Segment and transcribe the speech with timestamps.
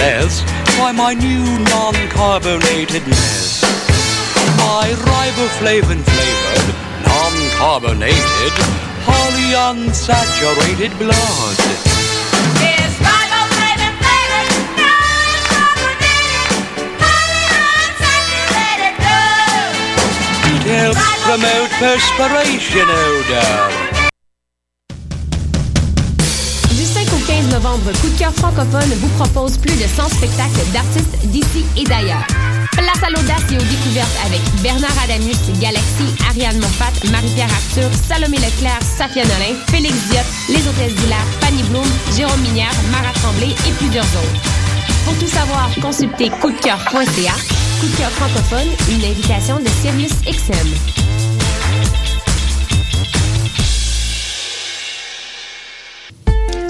[0.00, 0.42] less
[0.78, 3.60] by my new non-carbonated mess.
[4.56, 6.68] My riboflavin flavored,
[7.04, 8.54] non-carbonated,
[9.04, 11.56] wholly unsaturated blood.
[12.72, 14.50] It's riboflavin flavored,
[14.80, 16.56] non-carbonated,
[17.04, 19.74] highly unsaturated blood.
[20.54, 23.89] It helps promote perspiration odor.
[27.50, 32.24] Novembre, Coup de cœur francophone vous propose plus de 100 spectacles d'artistes d'ici et d'ailleurs.
[32.72, 38.36] Place à l'audace et aux découvertes avec Bernard Adamus, Galaxy, Ariane Moffat, Marie-Pierre Arthur, Salomé
[38.36, 41.86] Leclerc, Safia Nolin, Félix Diop, Les Hôtesses d'Hilaire, Fanny Bloom,
[42.16, 44.42] Jérôme Minière, Marat Tremblay et plusieurs autres.
[45.04, 47.34] Pour tout savoir, consultez coupdecoeur.ca.
[47.80, 51.00] Coup de cœur francophone, une invitation de Sirius XM.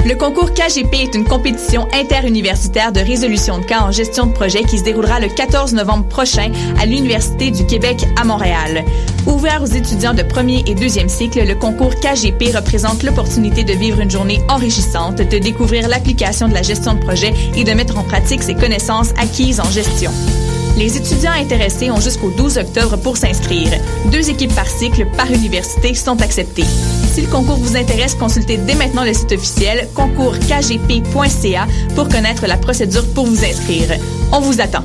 [0.07, 4.63] Le concours KGP est une compétition interuniversitaire de résolution de cas en gestion de projet
[4.63, 6.51] qui se déroulera le 14 novembre prochain
[6.81, 8.85] à l'Université du Québec à Montréal.
[9.27, 14.01] Ouvert aux étudiants de premier et deuxième cycle, le concours KGP représente l'opportunité de vivre
[14.01, 18.03] une journée enrichissante, de découvrir l'application de la gestion de projet et de mettre en
[18.03, 20.13] pratique ses connaissances acquises en gestion.
[20.79, 23.71] Les étudiants intéressés ont jusqu'au 12 octobre pour s'inscrire.
[24.07, 26.65] Deux équipes par cycle par université sont acceptées.
[27.21, 32.57] Si le concours vous intéresse, consultez dès maintenant le site officiel concourskgp.ca pour connaître la
[32.57, 33.91] procédure pour vous inscrire.
[34.33, 34.85] On vous attend.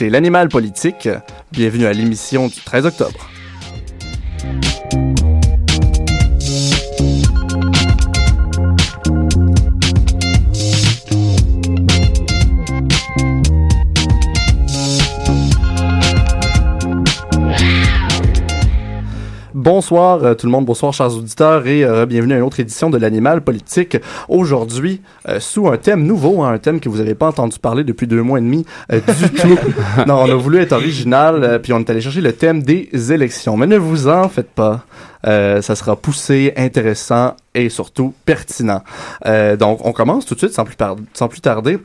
[0.00, 1.08] écoutez l'animal politique.
[1.52, 3.29] Bienvenue à l'émission du 13 octobre.
[19.74, 22.90] Bonsoir euh, tout le monde, bonsoir chers auditeurs et euh, bienvenue à une autre édition
[22.90, 23.96] de l'animal politique.
[24.28, 27.84] Aujourd'hui, euh, sous un thème nouveau, hein, un thème que vous n'avez pas entendu parler
[27.84, 29.56] depuis deux mois et demi du tout.
[30.08, 33.56] non, on a voulu être original, puis on est allé chercher le thème des élections.
[33.56, 34.80] Mais ne vous en faites pas,
[35.28, 38.82] euh, ça sera poussé, intéressant et surtout pertinent.
[39.26, 41.78] Euh, donc on commence tout de suite sans plus, par- sans plus tarder.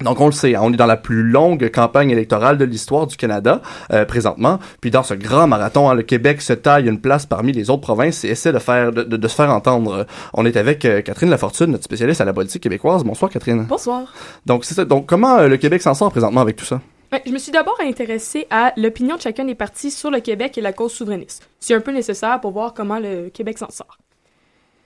[0.00, 3.06] Donc on le sait, hein, on est dans la plus longue campagne électorale de l'histoire
[3.06, 3.62] du Canada
[3.92, 4.58] euh, présentement.
[4.82, 7.80] Puis dans ce grand marathon, hein, le Québec se taille une place parmi les autres
[7.80, 10.06] provinces et essaie de faire de, de- de se faire entendre.
[10.34, 13.04] On est avec euh, Catherine Lafortune, notre spécialiste à la politique québécoise.
[13.04, 13.64] Bonsoir Catherine.
[13.64, 14.12] Bonsoir.
[14.44, 14.84] Donc c'est ça.
[14.84, 16.80] Donc comment euh, le Québec s'en sort présentement avec tout ça?
[17.24, 20.60] Je me suis d'abord intéressée à l'opinion de chacun des partis sur le Québec et
[20.60, 21.48] la cause souverainiste.
[21.58, 23.96] C'est un peu nécessaire pour voir comment le Québec s'en sort.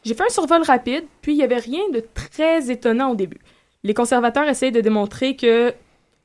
[0.04, 3.41] J'ai fait un survol rapide, puis il n'y avait rien de très étonnant au début.
[3.83, 5.73] Les conservateurs essayent de démontrer que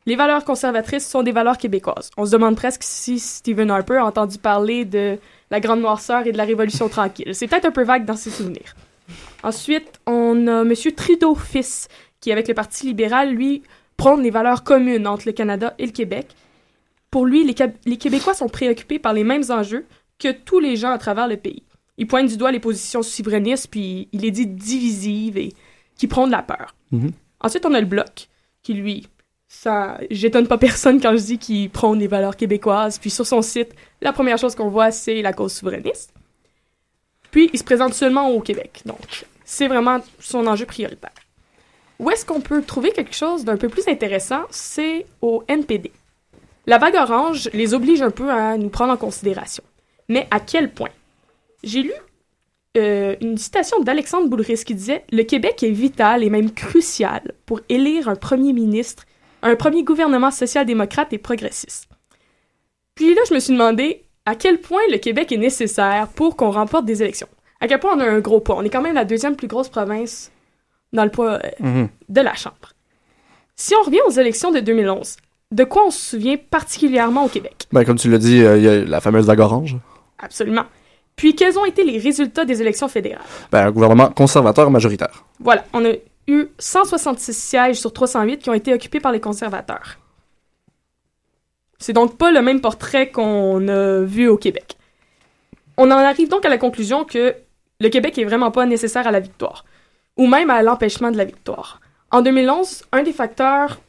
[0.06, 2.12] les valeurs conservatrices sont des valeurs québécoises.
[2.18, 5.18] On se demande presque si Stephen Harper a entendu parler de
[5.50, 7.34] la Grande Noirceur et de la Révolution tranquille.
[7.34, 8.76] C'est peut-être un peu vague dans ses souvenirs.
[9.44, 10.74] Ensuite, on a M.
[10.96, 11.88] Trudeau fils,
[12.20, 13.64] qui avec le Parti libéral, lui,
[13.98, 16.36] prône les valeurs communes entre le Canada et le Québec.
[17.10, 19.86] Pour lui, les, Québécois sont préoccupés par les mêmes enjeux
[20.20, 21.64] que tous les gens à travers le pays.
[21.98, 25.54] Il pointe du doigt les positions souverainistes, puis il les dit divisives et
[25.98, 26.76] qui prônent la peur.
[26.92, 27.12] Mhm.
[27.46, 28.28] Ensuite, on a le Bloc,
[28.64, 29.08] qui lui,
[29.48, 32.98] ça, j'étonne pas personne quand je dis qu'il prône les valeurs québécoises.
[32.98, 33.70] Puis sur son site,
[34.02, 36.12] la première chose qu'on voit, c'est la cause souverainiste.
[37.30, 38.82] Puis il se présente seulement au Québec.
[38.88, 41.14] Donc, c'est vraiment son enjeu prioritaire.
[42.00, 44.42] Où est-ce qu'on peut trouver quelque chose d'un peu plus intéressant?
[44.50, 45.92] C'est au NPD.
[46.66, 49.64] La vague orange les oblige un peu à nous prendre en considération.
[50.10, 50.90] Mais à quel point?
[51.62, 51.94] J'ai lu
[52.76, 57.62] euh, une citation d'Alexandre Boulris qui disait Le Québec est vital et même crucial pour
[57.70, 59.04] élire un premier ministre,
[59.42, 61.88] un premier gouvernement social-démocrate et progressiste.
[62.96, 66.52] Puis là, je me suis demandé à quel point le Québec est nécessaire pour qu'on
[66.52, 67.28] remporte des élections.
[67.62, 68.56] À quel point on a un gros poids.
[68.58, 70.32] On est quand même la deuxième plus grosse province
[70.94, 71.90] dans le poids euh, Mhm.
[72.10, 72.74] de la Chambre.
[73.56, 75.18] Si on revient aux élections de 2011,
[75.52, 77.68] de quoi on se souvient particulièrement au Québec?
[77.72, 79.78] Ben, comme tu l'as dit, euh, il y a la fameuse vague orange.
[80.20, 80.64] Absolument.
[81.16, 83.24] Puis, quels ont été les résultats des élections fédérales?
[83.52, 85.26] Ben, un gouvernement conservateur majoritaire.
[85.40, 85.94] Voilà, on a
[86.28, 89.98] eu 166 sièges sur 308 qui ont été occupés par les conservateurs.
[91.78, 94.78] C'est donc pas le même portrait qu'on a vu au Québec.
[95.78, 97.36] On en arrive donc à la conclusion que
[97.80, 99.66] le Québec est vraiment pas nécessaire à la victoire,
[100.18, 101.82] ou même à l'empêchement de la victoire.
[102.12, 103.80] En 2011, un des facteurs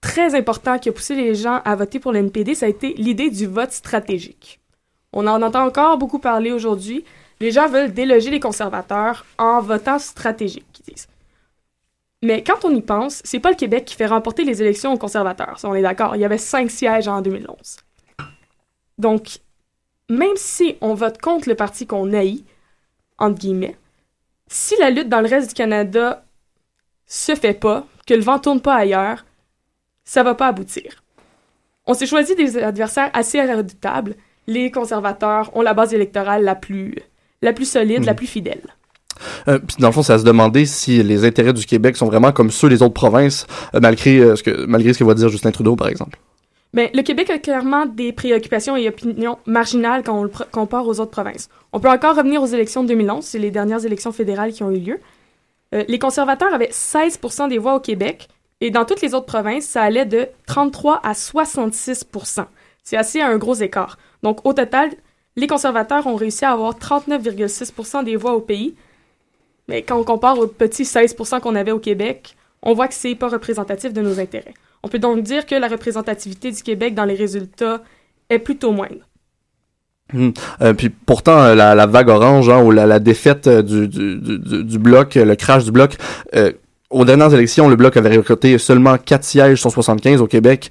[0.00, 3.30] très importants qui a poussé les gens à voter pour l'NPD, ça a été l'idée
[3.30, 4.60] du vote stratégique.
[5.14, 7.04] On en entend encore beaucoup parler aujourd'hui.
[7.40, 11.08] Les gens veulent déloger les conservateurs en votant stratégique, ils disent.
[12.22, 14.98] Mais quand on y pense, c'est pas le Québec qui fait remporter les élections aux
[14.98, 16.16] conservateurs, on est d'accord.
[16.16, 17.76] Il y avait cinq sièges en 2011.
[18.98, 19.38] Donc,
[20.08, 22.44] même si on vote contre le parti qu'on haït,
[23.18, 23.76] entre guillemets,
[24.48, 26.24] si la lutte dans le reste du Canada
[27.06, 29.24] se fait pas, que le vent tourne pas ailleurs,
[30.04, 31.02] ça va pas aboutir.
[31.86, 34.16] On s'est choisi des adversaires assez redoutables.
[34.46, 36.94] Les conservateurs ont la base électorale la plus,
[37.42, 38.06] la plus solide, Mhm.
[38.06, 38.60] la plus fidèle.
[39.48, 42.06] Euh, puis dans le fond, c'est à se demander si les intérêts du Québec sont
[42.06, 45.14] vraiment comme ceux des autres provinces, euh, malgré, euh, ce que, malgré ce que va
[45.14, 46.18] dire Justin Trudeau, par exemple.
[46.72, 50.98] Mais le Québec a clairement des préoccupations et opinions marginales quand on le compare aux
[50.98, 51.48] autres provinces.
[51.72, 54.70] On peut encore revenir aux élections de 2011, c'est les dernières élections fédérales qui ont
[54.72, 54.98] eu lieu.
[55.88, 57.18] Les conservateurs avaient 16
[57.48, 58.28] des voix au Québec
[58.60, 62.04] et dans toutes les autres provinces, ça allait de 33 à 66
[62.84, 63.98] C'est assez un gros écart.
[64.22, 64.90] Donc au total,
[65.36, 68.74] les conservateurs ont réussi à avoir 39,6% des voix au pays.
[69.68, 73.14] Mais quand on compare aux petits 16% qu'on avait au Québec, on voit que c'est
[73.14, 74.54] pas représentatif de nos intérêts.
[74.82, 77.82] On peut donc dire que la représentativité du Québec dans les résultats
[78.28, 79.08] est plutôt moindre.
[80.60, 85.34] Euh, puis pourtant, euh, la, vague orange, hein, ou la, défaite euh, du, bloc, le
[85.34, 85.96] crash du bloc,
[86.90, 90.70] aux dernières élections, le bloc avait récolté seulement 4 sièges sur 75 au Québec.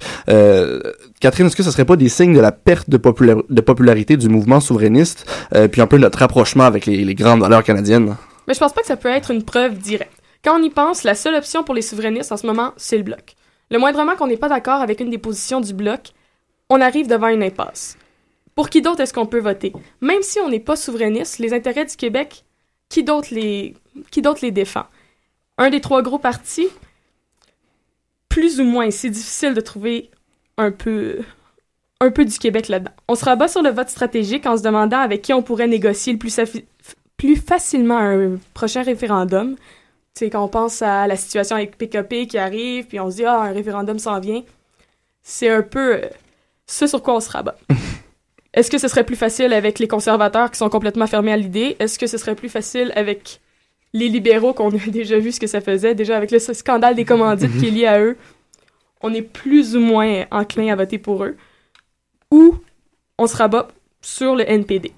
[1.24, 4.18] Catherine, est-ce que ce serait pas des signes de la perte de, popula- de popularité
[4.18, 5.24] du mouvement souverainiste,
[5.54, 8.14] euh, puis un peu notre rapprochement avec les, grandes valeurs canadiennes?
[8.46, 10.12] Mais je pense pas que ça peut être une preuve directe.
[10.44, 13.04] Quand on y pense, la seule option pour les souverainistes en ce moment, c'est le
[13.04, 13.36] bloc.
[13.70, 16.12] Le moindrement qu'on n'est pas d'accord avec une des positions du bloc,
[16.68, 17.96] on arrive devant une impasse.
[18.54, 19.72] Pour qui d'autre est-ce qu'on peut voter?
[20.02, 22.44] Même si on n'est pas souverainiste, les intérêts du Québec,
[22.90, 23.74] qui d'autre les,
[24.42, 24.84] les défend?
[25.56, 26.68] Un des trois gros partis?
[28.28, 30.10] Plus ou moins, c'est difficile de trouver
[30.56, 31.18] un peu,
[32.00, 32.92] un peu du Québec là-dedans.
[33.08, 36.12] On se rabat sur le vote stratégique en se demandant avec qui on pourrait négocier
[36.12, 36.38] le plus,
[37.16, 39.56] plus facilement un prochain référendum.
[39.56, 43.16] Tu sais, quand on pense à la situation avec PKP qui arrive, puis on se
[43.16, 44.42] dit, ah, un référendum s'en vient,
[45.22, 46.08] c'est un peu euh,
[46.66, 47.56] ce sur quoi on se rabat.
[48.54, 51.74] Est-ce que ce serait plus facile avec les conservateurs qui sont complètement fermés à l'idée?
[51.80, 53.40] Est-ce que ce serait plus facile avec
[53.92, 57.04] les libéraux qu'on a déjà vu ce que ça faisait, déjà avec le scandale des
[57.04, 58.16] commandites qui est lié à eux?
[59.06, 61.36] On est plus ou moins enclin à voter pour eux.
[62.30, 62.56] Ou
[63.18, 63.68] on se rabat
[64.00, 64.92] sur le NPD.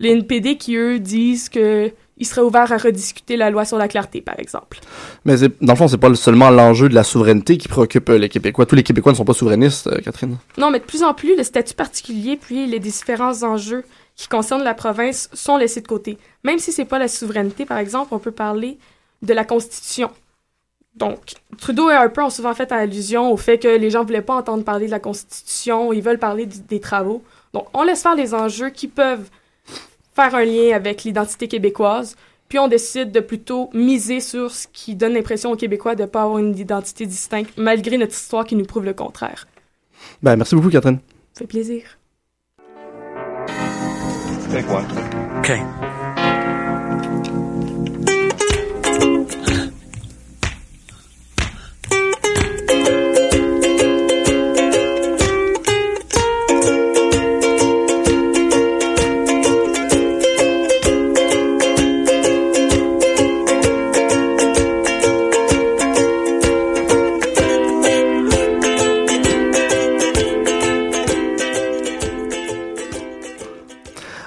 [0.00, 3.86] Les NPD qui, eux, disent que ils seraient ouverts à rediscuter la loi sur la
[3.86, 4.80] clarté, par exemple.
[5.24, 8.28] Mais dans le fond, c'est pas seulement l'enjeu de la souveraineté qui préoccupe euh, les
[8.28, 8.66] Québécois.
[8.66, 10.36] Tous les Québécois ne sont pas souverainistes, euh, Catherine.
[10.58, 13.84] Non, mais de plus en plus, le statut particulier puis les différents enjeux
[14.16, 16.18] qui concernent la province sont laissés de côté.
[16.42, 18.78] Même si c'est pas la souveraineté, par exemple, on peut parler
[19.22, 20.10] de la Constitution.
[20.96, 24.36] Donc, Trudeau et Harper ont souvent fait allusion au fait que les gens voulaient pas
[24.36, 27.22] entendre parler de la Constitution, ils veulent parler du- des travaux.
[27.52, 29.28] Donc, on laisse faire les enjeux qui peuvent
[30.14, 32.16] faire un lien avec l'identité québécoise,
[32.48, 36.06] puis on décide de plutôt miser sur ce qui donne l'impression aux Québécois de ne
[36.06, 39.48] pas avoir une identité distincte, malgré notre histoire qui nous prouve le contraire.
[40.22, 40.98] Ben, merci beaucoup, Catherine.
[41.32, 41.82] Ça fait plaisir.
[45.40, 45.60] Okay.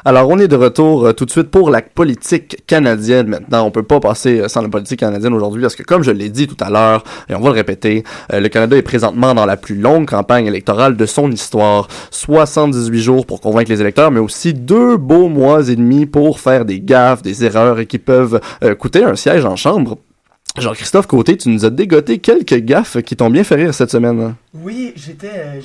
[0.07, 3.65] Alors, on est de retour euh, tout de suite pour la politique canadienne maintenant.
[3.65, 6.29] On peut pas passer euh, sans la politique canadienne aujourd'hui parce que, comme je l'ai
[6.29, 9.45] dit tout à l'heure, et on va le répéter, euh, le Canada est présentement dans
[9.45, 11.89] la plus longue campagne électorale de son histoire.
[12.11, 16.63] 78 jours pour convaincre les électeurs, mais aussi deux beaux mois et demi pour faire
[16.63, 18.39] des gaffes, des erreurs qui peuvent
[18.79, 19.97] coûter un siège en chambre.
[20.57, 24.35] Jean-Christophe Côté, tu nous as dégoté quelques gaffes qui t'ont bien fait rire cette semaine.
[24.53, 25.59] Oui, j'étais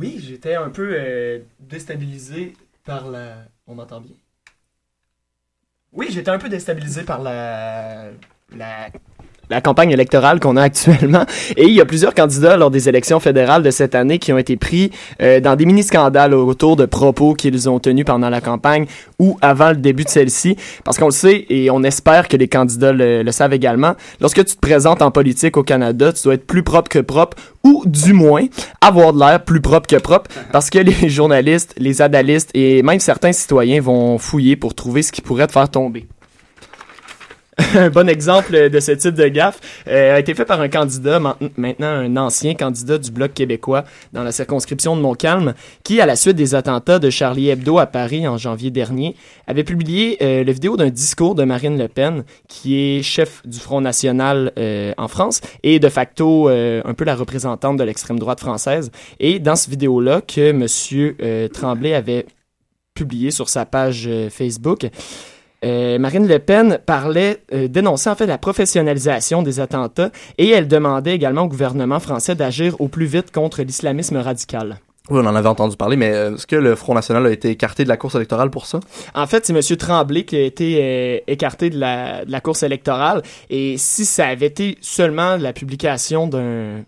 [0.00, 0.94] Oui, j'étais un peu
[1.58, 2.52] déstabilisé
[2.90, 3.44] par la.
[3.68, 4.16] On m'entend bien?
[5.92, 8.10] Oui, j'étais un peu déstabilisé par la.
[8.50, 8.90] La
[9.50, 11.24] la campagne électorale qu'on a actuellement.
[11.56, 14.38] Et il y a plusieurs candidats lors des élections fédérales de cette année qui ont
[14.38, 14.90] été pris
[15.20, 18.86] euh, dans des mini-scandales autour de propos qu'ils ont tenus pendant la campagne
[19.18, 20.56] ou avant le début de celle-ci.
[20.84, 23.94] Parce qu'on le sait et on espère que les candidats le, le savent également.
[24.20, 27.36] Lorsque tu te présentes en politique au Canada, tu dois être plus propre que propre
[27.64, 28.46] ou du moins
[28.80, 33.00] avoir de l'air plus propre que propre parce que les journalistes, les annalistes et même
[33.00, 36.06] certains citoyens vont fouiller pour trouver ce qui pourrait te faire tomber
[37.74, 41.18] un bon exemple de ce type de gaffe euh, a été fait par un candidat,
[41.20, 46.06] ma- maintenant un ancien candidat du Bloc québécois dans la circonscription de Montcalm, qui, à
[46.06, 49.14] la suite des attentats de Charlie Hebdo à Paris en janvier dernier,
[49.46, 53.58] avait publié euh, la vidéo d'un discours de Marine Le Pen, qui est chef du
[53.58, 58.18] Front National euh, en France et de facto euh, un peu la représentante de l'extrême
[58.18, 58.90] droite française.
[59.18, 62.26] Et dans ce vidéo-là que Monsieur euh, Tremblay avait
[62.94, 64.86] publié sur sa page euh, Facebook,
[65.64, 70.68] euh, Marine Le Pen parlait, euh, dénonçait en fait la professionnalisation des attentats et elle
[70.68, 74.78] demandait également au gouvernement français d'agir au plus vite contre l'islamisme radical.
[75.10, 77.50] Oui, on en avait entendu parler, mais euh, est-ce que le Front National a été
[77.50, 78.78] écarté de la course électorale pour ça?
[79.14, 79.76] En fait, c'est M.
[79.76, 83.22] Tremblay qui a été euh, écarté de la, de la course électorale.
[83.48, 86.84] Et si ça avait été seulement la publication d'un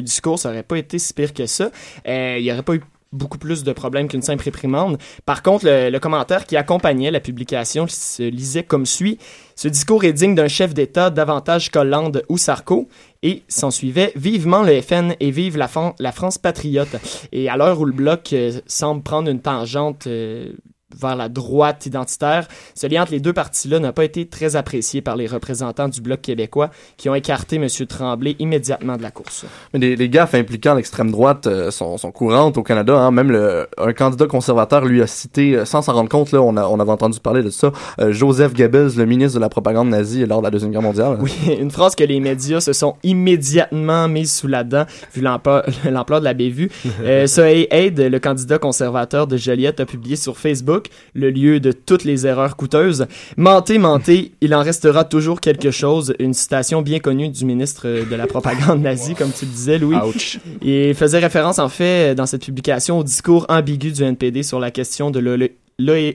[0.00, 1.70] discours, ça aurait pas été si pire que ça.
[2.06, 4.98] Euh, il y aurait pas eu beaucoup plus de problèmes qu'une simple réprimande.
[5.26, 9.18] Par contre, le, commentaire qui accompagnait la publication se lisait comme suit.
[9.54, 12.88] Ce discours est digne d'un chef d'État davantage qu'Hollande ou Sarko.
[13.24, 15.68] Et s'en suivait vivement le FN et vive la
[16.12, 16.96] France patriote.
[17.30, 20.52] Et à l'heure où le bloc euh, semble prendre une tangente euh,
[20.98, 25.00] vers la droite identitaire, ce lien entre les deux partis-là n'a pas été très apprécié
[25.02, 27.66] par les représentants du bloc québécois qui ont écarté M.
[27.88, 29.44] Tremblay immédiatement de la course.
[29.72, 32.98] Mais les, les gaffes impliquant l'extrême droite euh, sont, sont courantes au Canada.
[32.98, 33.10] Hein.
[33.10, 36.56] Même le, un candidat conservateur lui a cité, euh, sans s'en rendre compte, là, on,
[36.56, 39.88] a, on avait entendu parler de ça, euh, Joseph Goebbels, le ministre de la propagande
[39.88, 41.18] nazie lors de la Deuxième Guerre mondiale.
[41.20, 45.20] Oui, une phrase que les médias se sont immédiatement mis sous la dent, vu
[45.90, 46.70] l'ampleur de la bévue.
[47.02, 50.81] Euh, Soheil Aide, le candidat conservateur de Joliette, a publié sur Facebook,
[51.14, 53.06] le lieu de toutes les erreurs coûteuses.
[53.36, 56.14] Mentez, mentez, il en restera toujours quelque chose.
[56.18, 59.96] Une citation bien connue du ministre de la propagande nazie, comme tu le disais, Louis.
[59.96, 60.38] Ouch.
[60.62, 64.70] Il faisait référence, en fait, dans cette publication, au discours ambigu du NPD sur la
[64.70, 65.20] question de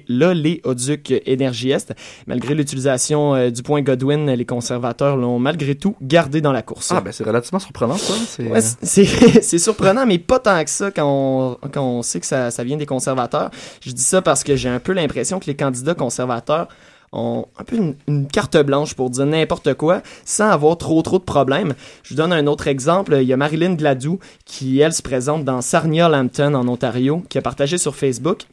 [0.08, 1.94] l'oléoduc Énergie Est.
[2.28, 6.92] Malgré l'utilisation euh, du point Godwin, les conservateurs l'ont malgré tout gardé dans la course.
[6.92, 8.14] Ah, ben c'est relativement surprenant, ça.
[8.28, 8.62] C'est, Ouais,
[9.42, 12.64] c'est surprenant, mais pas tant que ça quand on, quand on sait que ça, ça
[12.64, 13.52] vient des conservateurs.
[13.82, 16.68] Je dis ça parce que j'ai un peu l'impression que les candidats conservateurs
[17.12, 21.20] ont un peu une, une carte blanche pour dire n'importe quoi sans avoir trop trop
[21.20, 21.74] de problèmes.
[22.04, 23.18] Je vous donne un autre exemple.
[23.22, 27.42] Il y a Marilyn Gladou qui, elle, se présente dans Sarnia-Lambton en Ontario, qui a
[27.42, 28.44] partagé sur Facebook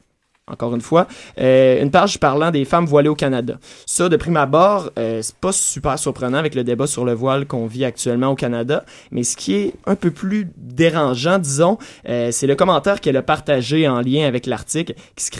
[0.50, 1.06] encore une fois,
[1.40, 3.58] euh, une page parlant des femmes voilées au Canada.
[3.86, 7.46] Ça, de prime abord, euh, c'est pas super surprenant avec le débat sur le voile
[7.46, 12.30] qu'on vit actuellement au Canada, mais ce qui est un peu plus dérangeant, disons, euh,
[12.30, 15.30] c'est le commentaire qu'elle a partagé en lien avec l'article, qui,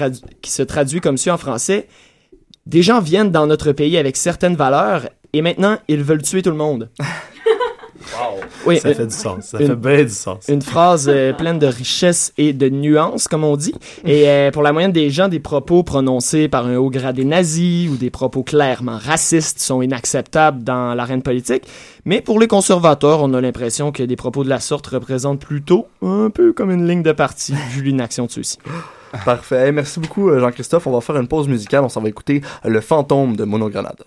[0.41, 1.87] qui se traduit comme suit en français.
[2.65, 6.51] Des gens viennent dans notre pays avec certaines valeurs, et maintenant, ils veulent tuer tout
[6.51, 6.89] le monde.
[8.67, 9.45] Oui, Ça fait du sens.
[9.47, 10.45] Ça une- fait bien du sens.
[10.49, 13.75] une phrase euh, pleine de richesse et de nuances, comme on dit.
[14.05, 17.89] Et euh, pour la moyenne des gens, des propos prononcés par un haut gradé nazi
[17.91, 21.65] ou des propos clairement racistes sont inacceptables dans l'arène politique.
[22.05, 25.87] Mais pour les conservateurs, on a l'impression que des propos de la sorte représentent plutôt
[26.03, 28.59] un peu comme une ligne de parti, vu l'inaction de ceux-ci.
[29.25, 29.71] Parfait.
[29.73, 30.87] Merci beaucoup, euh, Jean-Christophe.
[30.89, 31.85] On va faire une pause musicale.
[31.85, 34.03] On s'en va écouter Le fantôme de Monogrenade.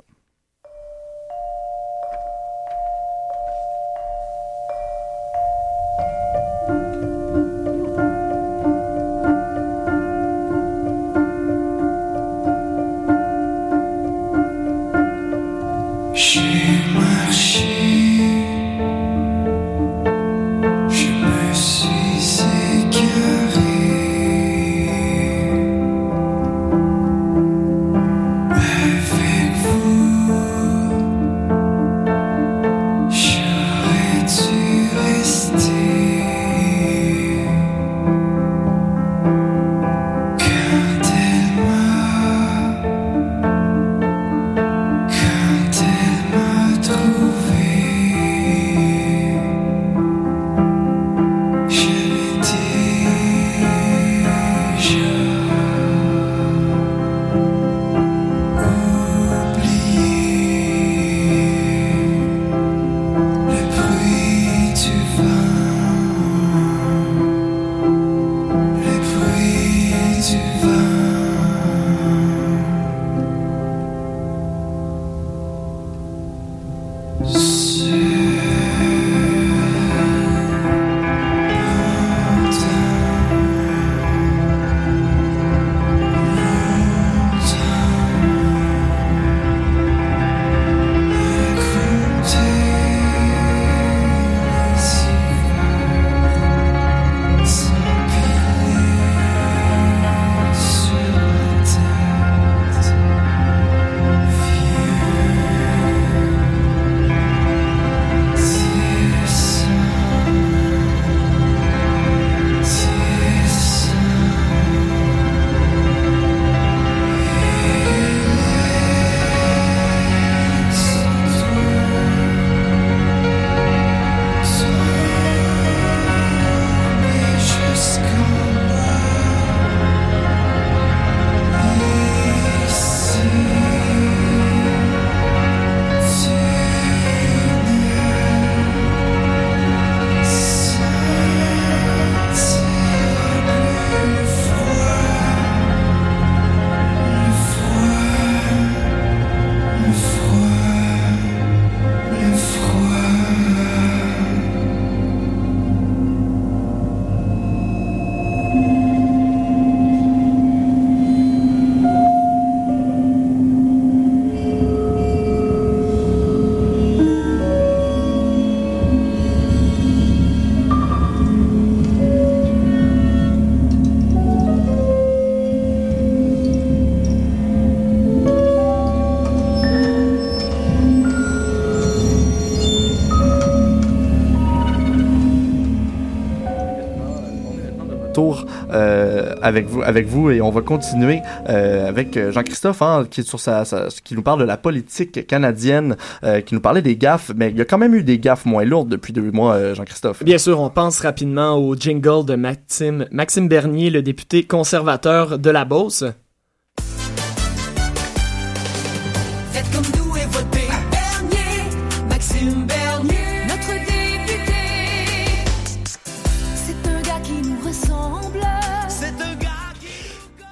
[189.48, 194.22] Avec vous, avec vous et on va continuer euh, avec euh, Jean-Christophe hein, qui nous
[194.22, 197.66] parle de la politique canadienne, euh, qui nous parlait des gaffes, mais il y a
[197.66, 200.24] quand même eu des gaffes moins lourdes depuis deux mois, Jean-Christophe.
[200.24, 205.50] Bien sûr, on pense rapidement au jingle de Maxime, Maxime Bernier, le député conservateur de
[205.50, 206.04] la Beauce.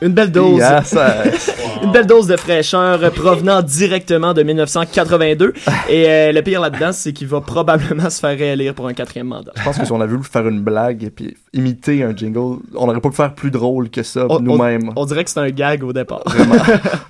[0.01, 0.60] Une belle dose.
[0.84, 1.23] Ça-
[1.84, 5.53] Une belle dose de fraîcheur provenant directement de 1982.
[5.89, 9.27] Et euh, le pire là-dedans, c'est qu'il va probablement se faire réélire pour un quatrième
[9.27, 9.51] mandat.
[9.55, 12.60] Je pense que si on avait voulu faire une blague et puis imiter un jingle,
[12.75, 14.91] on n'aurait pas pu faire plus drôle que ça nous-mêmes.
[14.95, 16.23] On dirait que c'est un gag au départ.
[16.25, 16.55] Vraiment.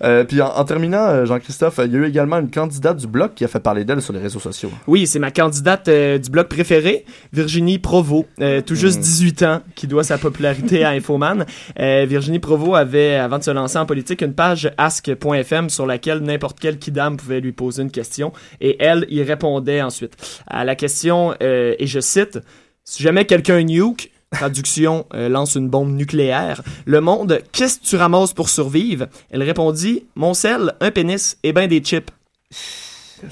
[0.03, 3.07] Euh, puis en, en terminant, euh, Jean-Christophe, il y a eu également une candidate du
[3.07, 4.69] bloc qui a fait parler d'elle sur les réseaux sociaux.
[4.87, 8.25] Oui, c'est ma candidate euh, du bloc préféré, Virginie Provo,
[8.67, 9.01] tout juste Mm.
[9.03, 11.45] 18 ans, qui doit sa popularité à Infoman.
[11.77, 16.59] Virginie Provo avait, avant de se lancer en politique, une page ask.fm sur laquelle n'importe
[16.59, 20.15] quel kidam pouvait lui poser une question et elle y répondait ensuite.
[20.47, 22.39] À la question, euh, et je cite,
[22.83, 27.95] si jamais quelqu'un nuke, traduction, euh, lance une bombe nucléaire, le monde, qu'est-ce que tu
[27.95, 29.07] ramasses pour survivre?
[29.31, 32.11] Elle répondit, mon sel, un pénis et ben des chips.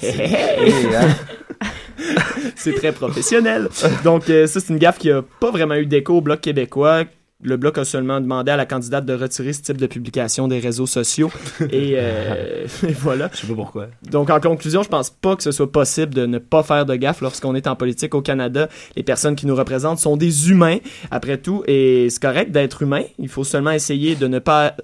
[2.56, 3.68] c'est très professionnel.
[4.02, 7.04] Donc, euh, ça, c'est une gaffe qui a pas vraiment eu d'écho au Bloc québécois.
[7.46, 10.60] Le Bloc a seulement demandé à la candidate de retirer ce type de publication des
[10.60, 11.30] réseaux sociaux.
[11.70, 13.28] Et, euh, et voilà.
[13.34, 13.88] Je sais pas pourquoi.
[14.10, 16.94] Donc, en conclusion, je pense pas que ce soit possible de ne pas faire de
[16.96, 18.70] gaffe lorsqu'on est en politique au Canada.
[18.96, 20.78] Les personnes qui nous représentent sont des humains,
[21.10, 23.02] après tout, et c'est correct d'être humain.
[23.18, 24.74] Il faut seulement essayer de ne pas...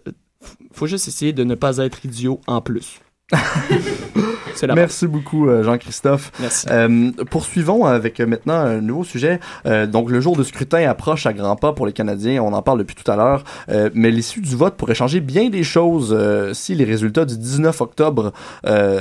[0.71, 3.01] faut juste essayer de ne pas être idiot en plus.
[4.75, 6.33] Merci beaucoup, euh, Jean-Christophe.
[6.41, 6.67] Merci.
[6.71, 9.41] Euh, poursuivons avec euh, maintenant un nouveau sujet.
[9.67, 12.43] Euh, donc, le jour de scrutin approche à grands pas pour les Canadiens.
[12.43, 13.45] On en parle depuis tout à l'heure.
[13.71, 17.39] Euh, mais l'issue du vote pourrait changer bien des choses euh, si les résultats du
[17.39, 18.33] 19 octobre
[18.67, 19.01] euh,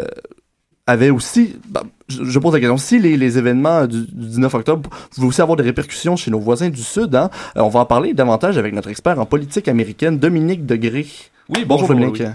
[0.88, 1.58] avaient aussi...
[1.68, 2.78] bah, je, je pose la question.
[2.78, 6.40] Si les, les événements du, du 19 octobre pouvaient aussi avoir des répercussions chez nos
[6.40, 10.18] voisins du Sud, hein, on va en parler davantage avec notre expert en politique américaine,
[10.20, 11.06] Dominique Degré.
[11.50, 12.22] Oui, Bonjour, bonjour, Dominique.
[12.22, 12.28] oui.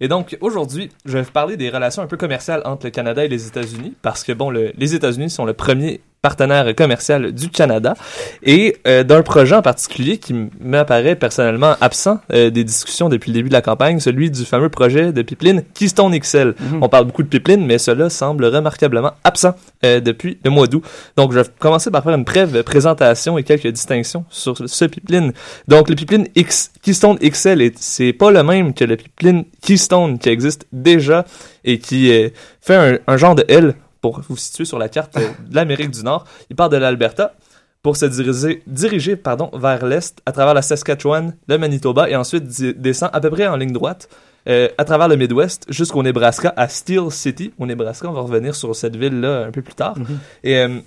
[0.00, 3.24] Et donc, aujourd'hui, je vais vous parler des relations un peu commerciales entre le Canada
[3.24, 7.50] et les États-Unis, parce que, bon, le- les États-Unis sont le premier partenaire commercial du
[7.50, 7.92] Canada,
[8.42, 13.34] et euh, d'un projet en particulier qui m'apparaît personnellement absent euh, des discussions depuis le
[13.34, 16.54] début de la campagne, celui du fameux projet de pipeline Keystone XL.
[16.80, 20.82] On parle beaucoup de pipeline, mais cela semble remarquablement absent euh, depuis le mois d'août.
[21.18, 25.32] Donc, je vais commencer par faire une brève présentation et quelques distinctions sur ce pipeline.
[25.68, 30.18] Donc, le pipeline X, Keystone XL, est- c'est pas le même que le pipeline Keystone
[30.18, 31.26] qui existe déjà
[31.64, 32.10] et qui
[32.62, 35.90] fait un, un genre de L pour vous situer sur la carte euh, de l'Amérique
[35.90, 36.26] du Nord.
[36.50, 37.32] Il part de l'Alberta
[37.82, 42.44] pour se diriger, diriger pardon, vers l'est à travers la Saskatchewan, le Manitoba et ensuite
[42.78, 44.10] descend à peu près en ligne droite
[44.46, 47.54] euh, à travers le Midwest jusqu'au Nebraska à Steel City.
[47.58, 49.94] Au Nebraska, on va revenir sur cette ville-là un peu plus tard.
[50.42, 50.80] Et euh,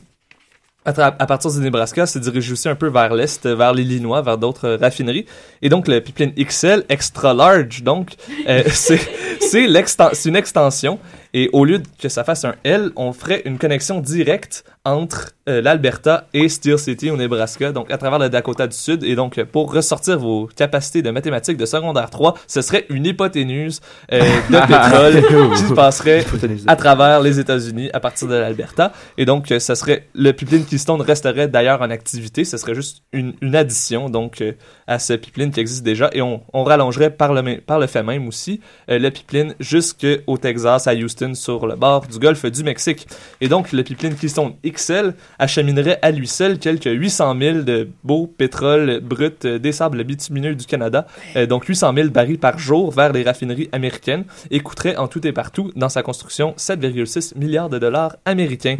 [0.85, 4.67] à, partir du Nebraska, se dirige aussi un peu vers l'est, vers l'Illinois, vers d'autres
[4.67, 5.25] euh, raffineries.
[5.61, 8.13] Et donc, le pipeline XL, extra large, donc,
[8.47, 8.99] euh, c'est
[9.41, 10.99] c'est l'exten- c'est une extension.
[11.39, 15.61] Et au lieu que ça fasse un L, on ferait une connexion directe entre euh,
[15.61, 19.03] l'Alberta et Steel City au Nebraska, donc à travers le Dakota du Sud.
[19.03, 23.05] Et donc, euh, pour ressortir vos capacités de mathématiques de secondaire 3, ce serait une
[23.05, 24.19] hypoténuse euh,
[24.49, 26.25] de pétrole qui se passerait
[26.67, 28.91] à travers les États-Unis à partir de l'Alberta.
[29.17, 32.43] Et donc, euh, ça serait le pipeline Keystone resterait d'ailleurs en activité.
[32.43, 34.43] Ce serait juste une, une addition donc
[34.87, 36.09] à ce pipeline qui existe déjà.
[36.13, 40.87] Et on, on rallongerait par le, par le fait même aussi le pipeline jusqu'au Texas,
[40.87, 43.07] à Houston, sur le bord du golfe du Mexique.
[43.41, 48.27] Et donc, le pipeline Keystone XL acheminerait à lui seul quelques 800 000 de beau
[48.27, 51.07] pétrole brut euh, des sables bitumineux du Canada.
[51.35, 55.25] Euh, donc, 800 000 barils par jour vers les raffineries américaines et coûterait en tout
[55.27, 58.77] et partout dans sa construction 7,6 milliards de dollars américains.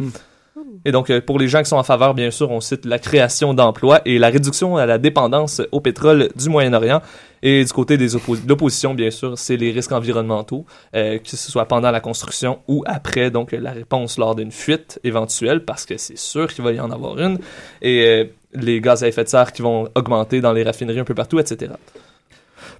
[0.84, 2.98] Et donc, euh, pour les gens qui sont en faveur, bien sûr, on cite la
[2.98, 7.02] création d'emplois et la réduction à la dépendance au pétrole du Moyen-Orient.
[7.42, 11.36] Et du côté des de l'opposition, bien sûr, c'est les risques environnementaux, euh, que ce
[11.36, 15.96] soit pendant la construction ou après, donc la réponse lors d'une fuite éventuelle, parce que
[15.96, 17.38] c'est sûr qu'il va y en avoir une,
[17.82, 18.24] et euh,
[18.54, 21.38] les gaz à effet de serre qui vont augmenter dans les raffineries un peu partout,
[21.38, 21.72] etc.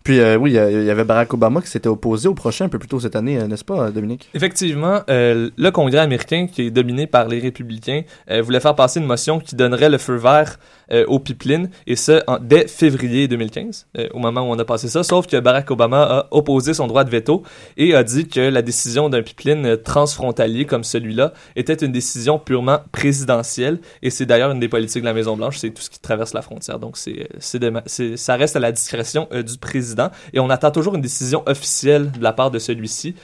[0.02, 2.78] Puis euh, oui, il y avait Barack Obama qui s'était opposé au prochain un peu
[2.78, 4.28] plus tôt cette année, n'est-ce pas, Dominique?
[4.34, 9.00] Effectivement, euh, le Congrès américain, qui est dominé par les républicains, euh, voulait faire passer
[9.00, 10.58] une motion qui donnerait le feu vert
[10.92, 11.22] euh, aux
[11.86, 15.36] et ce, dès février 2015, euh, au moment où on a passé ça, sauf que
[15.38, 17.42] Barack Obama a opposé son droit de veto
[17.76, 22.38] et a dit que la décision d'un pipeline euh, transfrontalier comme celui-là était une décision
[22.38, 26.00] purement présidentielle, et c'est d'ailleurs une des politiques de la Maison-Blanche, c'est tout ce qui
[26.00, 27.28] traverse la frontière, donc c'est,
[27.62, 32.10] euh, ça reste à la discrétion du président, et on attend toujours une décision officielle
[32.12, 33.14] de la part de celui-ci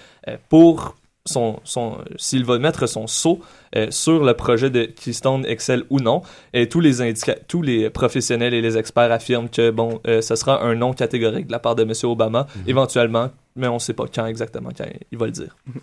[0.49, 0.97] pour
[1.27, 3.41] son, son, s'il va mettre son sceau
[3.77, 6.23] euh, sur le projet de Keystone Excel ou non.
[6.53, 10.37] Et tous les indica- tous les professionnels et les experts affirment que bon, euh, ce
[10.37, 11.93] sera un non catégorique de la part de M.
[12.05, 15.57] Obama, éventuellement, mais on ne sait pas quand exactement quand il va le dire.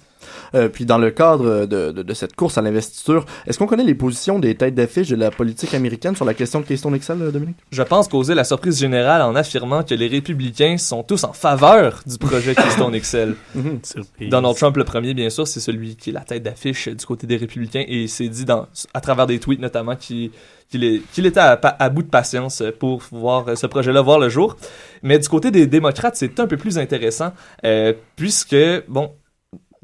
[0.54, 3.84] Euh, puis dans le cadre de, de, de cette course à l'investiture, est-ce qu'on connaît
[3.84, 7.22] les positions des têtes d'affiche de la politique américaine sur la question de Keystone Excel,
[7.22, 7.58] euh, Dominique?
[7.72, 12.04] Je pense causer la surprise générale en affirmant que les républicains sont tous en faveur
[12.06, 13.36] du projet Keystone Excel.
[13.84, 14.30] Surprise.
[14.30, 17.26] Donald Trump, le premier, bien sûr, c'est celui qui est la tête d'affiche du côté
[17.26, 20.32] des républicains et il s'est dit, dans, à travers des tweets notamment, qu'il
[20.72, 24.56] qu'il qu'il était à, bout de patience pour voir euh, ce projet-là voir le jour.
[25.04, 27.34] Mais du côté des démocrates, c'est un peu plus intéressant
[27.66, 28.56] euh, puisque,
[28.88, 29.12] bon,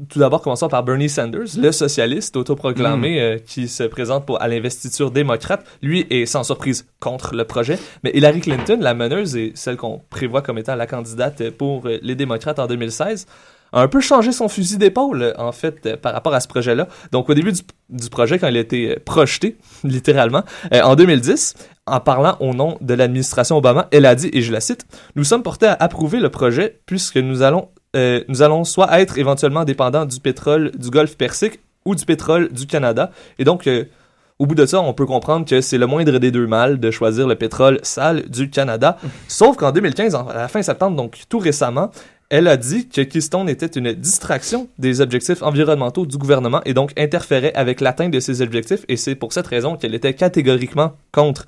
[0.09, 4.47] tout d'abord, commençons par Bernie Sanders, le socialiste autoproclamé euh, qui se présente pour, à
[4.47, 5.65] l'investiture démocrate.
[5.81, 7.79] Lui est sans surprise contre le projet.
[8.03, 11.97] Mais Hillary Clinton, la meneuse et celle qu'on prévoit comme étant la candidate pour euh,
[12.03, 13.25] les démocrates en 2016,
[13.73, 16.47] a un peu changé son fusil d'épaule, euh, en fait, euh, par rapport à ce
[16.47, 16.87] projet-là.
[17.11, 21.55] Donc, au début du, du projet, quand il a été euh, projeté, littéralement, en 2010,
[21.85, 25.23] en parlant au nom de l'administration Obama, elle a dit, et je la cite, Nous
[25.23, 29.63] sommes portés à approuver le projet puisque nous allons, euh, nous allons soit être éventuellement
[29.63, 33.11] dépendants du pétrole du Golfe Persique ou du pétrole du Canada.
[33.39, 33.85] Et donc, euh,
[34.39, 36.91] au bout de ça, on peut comprendre que c'est le moindre des deux mâles de
[36.91, 38.97] choisir le pétrole sale du Canada.
[39.29, 41.89] Sauf qu'en 2015, en- à la fin septembre, donc tout récemment,
[42.29, 46.91] elle a dit que Keystone était une distraction des objectifs environnementaux du gouvernement et donc
[46.97, 51.45] interférait avec l'atteinte de ces objectifs et c'est pour cette raison qu'elle était catégoriquement contre.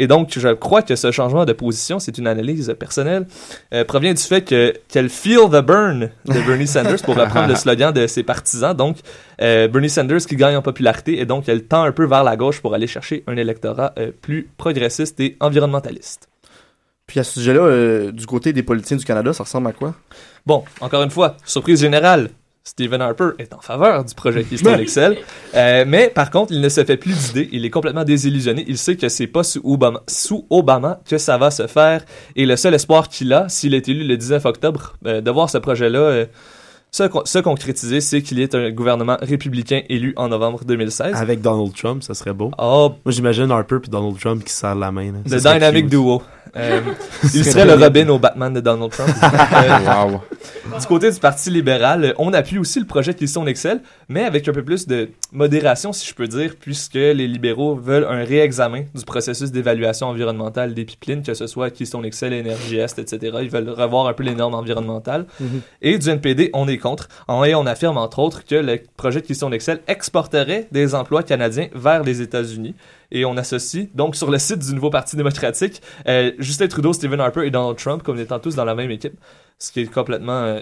[0.00, 3.26] Et donc, je crois que ce changement de position, c'est une analyse personnelle,
[3.74, 7.54] euh, provient du fait que qu'elle feel the burn de Bernie Sanders pour reprendre le
[7.56, 8.76] slogan de ses partisans.
[8.76, 8.98] Donc,
[9.42, 12.36] euh, Bernie Sanders qui gagne en popularité et donc elle tend un peu vers la
[12.36, 16.27] gauche pour aller chercher un électorat euh, plus progressiste et environnementaliste.
[17.08, 19.94] Puis à ce sujet-là, euh, du côté des politiciens du Canada, ça ressemble à quoi?
[20.46, 22.30] Bon, encore une fois, surprise générale,
[22.62, 25.16] Stephen Harper est en faveur du projet Keystone Excel,
[25.54, 28.76] Euh, mais par contre, il ne se fait plus d'idées, il est complètement désillusionné, il
[28.76, 32.04] sait que c'est pas sous Obama, sous Obama que ça va se faire,
[32.36, 35.48] et le seul espoir qu'il a, s'il est élu le 19 octobre, euh, de voir
[35.48, 36.26] ce projet-là euh,
[36.90, 41.14] se, con- se concrétiser, c'est qu'il y ait un gouvernement républicain élu en novembre 2016.
[41.16, 42.50] Avec Donald Trump, ça serait beau.
[42.58, 45.12] Oh, Moi, j'imagine Harper puis Donald Trump qui se serrent la main.
[45.12, 45.38] là.
[45.38, 45.90] Serait Dynamic cute.
[45.90, 46.22] Duo.
[46.56, 46.80] Euh,
[47.34, 49.10] il serait le Robin au Batman de Donald Trump.
[49.22, 50.20] Euh, Wow.
[50.78, 54.52] Du côté du Parti libéral, on appuie aussi le projet Keystone Excel, mais avec un
[54.52, 59.04] peu plus de modération, si je peux dire, puisque les libéraux veulent un réexamen du
[59.04, 63.38] processus d'évaluation environnementale des pipelines, que ce soit Keystone Excel, Énergie Est, etc.
[63.42, 65.26] Ils veulent revoir un peu les normes environnementales.
[65.80, 67.08] Et du NPD, on est contre.
[67.28, 71.68] En et on affirme entre autres que le projet Keystone Excel exporterait des emplois canadiens
[71.74, 72.74] vers les États-Unis.
[73.10, 77.20] Et on associe donc sur le site du nouveau Parti démocratique euh, Justin Trudeau, Stephen
[77.20, 79.14] Harper et Donald Trump comme étant tous dans la même équipe,
[79.58, 80.58] ce qui est complètement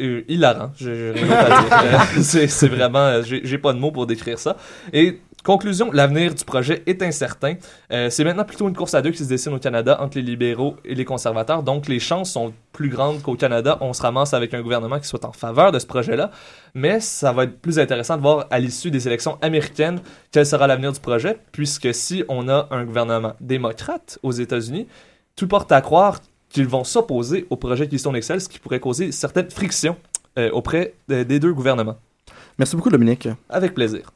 [0.00, 0.70] euh, hilarant.
[0.76, 1.24] J'ai dire.
[1.24, 4.56] Euh, c'est vraiment, euh, j'ai pas de mots pour décrire ça.
[4.92, 5.20] Et
[5.52, 7.54] conclusion, l'avenir du projet est incertain.
[7.90, 10.22] Euh, c'est maintenant plutôt une course à deux qui se dessine au Canada entre les
[10.22, 11.62] libéraux et les conservateurs.
[11.62, 15.08] Donc les chances sont plus grandes qu'au Canada, on se ramasse avec un gouvernement qui
[15.08, 16.30] soit en faveur de ce projet-là.
[16.74, 20.66] Mais ça va être plus intéressant de voir à l'issue des élections américaines quel sera
[20.66, 24.86] l'avenir du projet, puisque si on a un gouvernement démocrate aux États-Unis,
[25.34, 29.12] tout porte à croire qu'ils vont s'opposer au projet Keystone Excel, ce qui pourrait causer
[29.12, 29.96] certaines frictions
[30.38, 31.96] euh, auprès de- des deux gouvernements.
[32.58, 33.28] Merci beaucoup, Dominique.
[33.48, 34.10] Avec plaisir.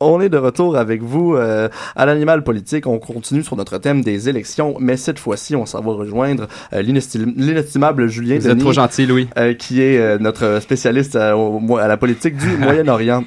[0.00, 2.86] On est de retour avec vous euh, à l'animal politique.
[2.86, 6.82] On continue sur notre thème des élections, mais cette fois-ci, on s'en va rejoindre euh,
[6.82, 9.26] l'inestim- l'inestimable Julien Vous êtes trop gentil, Louis.
[9.36, 13.24] euh, qui est notre spécialiste au- à la politique du Moyen-Orient.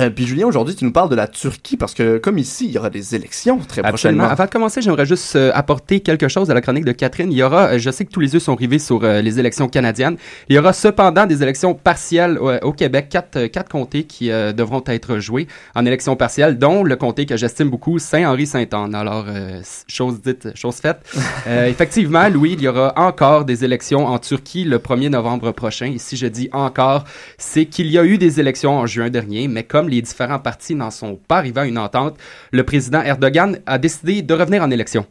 [0.00, 2.72] Euh, puis Julien, aujourd'hui, tu nous parles de la Turquie parce que comme ici, il
[2.72, 4.24] y aura des élections très prochainement.
[4.24, 7.30] Avant de commencer, j'aimerais juste euh, apporter quelque chose à la chronique de Catherine.
[7.30, 9.38] Il y aura, euh, je sais que tous les yeux sont rivés sur euh, les
[9.38, 10.16] élections canadiennes.
[10.48, 14.82] Il y aura cependant des élections partielles au Québec, quatre, quatre comtés qui euh, devront
[14.86, 18.94] être joués en élections partielles, dont le comté que j'estime beaucoup, Saint-Henri-Saint-Anne.
[18.94, 21.00] Alors, euh, chose dite, chose faite.
[21.48, 25.86] Euh, effectivement, Louis, il y aura encore des élections en Turquie le 1er novembre prochain.
[25.86, 27.04] Et si je dis encore,
[27.36, 30.74] c'est qu'il y a eu des élections en juin dernier, mais comme les différents partis
[30.74, 32.18] n'en sont pas arrivés à une entente,
[32.50, 35.06] le président Erdogan a décidé de revenir en élection.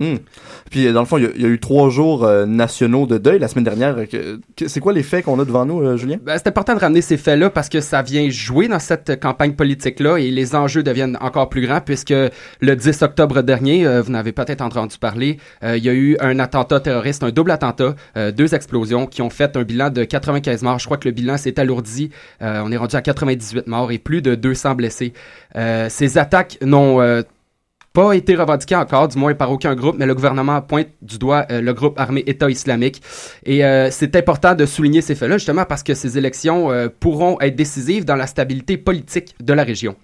[0.00, 0.16] Hmm.
[0.72, 3.46] Puis dans le fond, il y, a- eu trois jours euh, nationaux de deuil la
[3.46, 3.96] semaine dernière.
[4.66, 6.16] C'est quoi les faits qu'on a devant nous, euh, Julien?
[6.20, 9.52] Ben, c'est important de ramener ces faits-là parce que ça vient jouer dans cette campagne
[9.52, 14.10] politique-là et les enjeux deviennent encore plus grands puisque le 10 octobre dernier, euh, vous
[14.10, 17.94] n'avez peut-être entendu parler, euh, il y a eu un attentat terroriste, un double attentat,
[18.16, 20.80] euh, deux explosions qui ont fait un bilan de 95 morts.
[20.80, 22.10] Je crois que le bilan s'est alourdi.
[22.42, 25.12] Euh, on est rendu à 98 morts et plus de 200 blessés.
[25.54, 27.22] Euh, ces attaques n'ont euh,
[27.94, 31.46] pas été revendiquées encore, du moins par aucun groupe, mais le gouvernement pointe du doigt
[31.50, 33.00] euh, le groupe armé État islamique.
[33.46, 37.40] Et euh, c'est important de souligner ces faits-là, justement parce que ces élections euh, pourront
[37.40, 39.94] être décisives dans la stabilité politique de la région.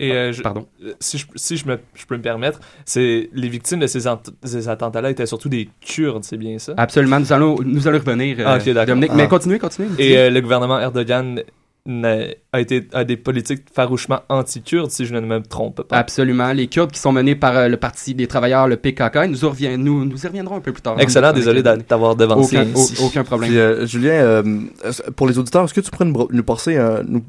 [0.00, 0.68] Et euh, je- Pardon.
[1.00, 4.22] si, je, si je, me, je peux me permettre, c'est les victimes de ces, ent-
[4.44, 6.74] ces attentats-là étaient surtout des Kurdes, c'est bien ça?
[6.76, 8.44] Absolument, nous allons, nous allons revenir, euh,
[8.76, 8.84] Ah.
[8.86, 9.10] Dominique.
[9.12, 9.16] Ah.
[9.16, 9.88] Mais continuez, continuez.
[9.98, 11.42] Et euh, le gouvernement Erdogan
[12.52, 15.96] a, été, a des politiques farouchement anti-kurdes, si je ne me trompe pas.
[15.96, 19.28] Absolument, les Kurdes qui sont menés par euh, le Parti des travailleurs, le PKK, et
[19.28, 20.96] nous, y revient- nous, nous y reviendrons un peu plus tard.
[20.98, 23.50] Excellent, Avec désolé les- d'a- t'avoir devancé Aucun, au- aucun problème.
[23.50, 24.42] Puis, euh, Julien, euh,
[25.16, 27.22] pour les auditeurs, est-ce que tu pourrais nous, nous passer, un- nous,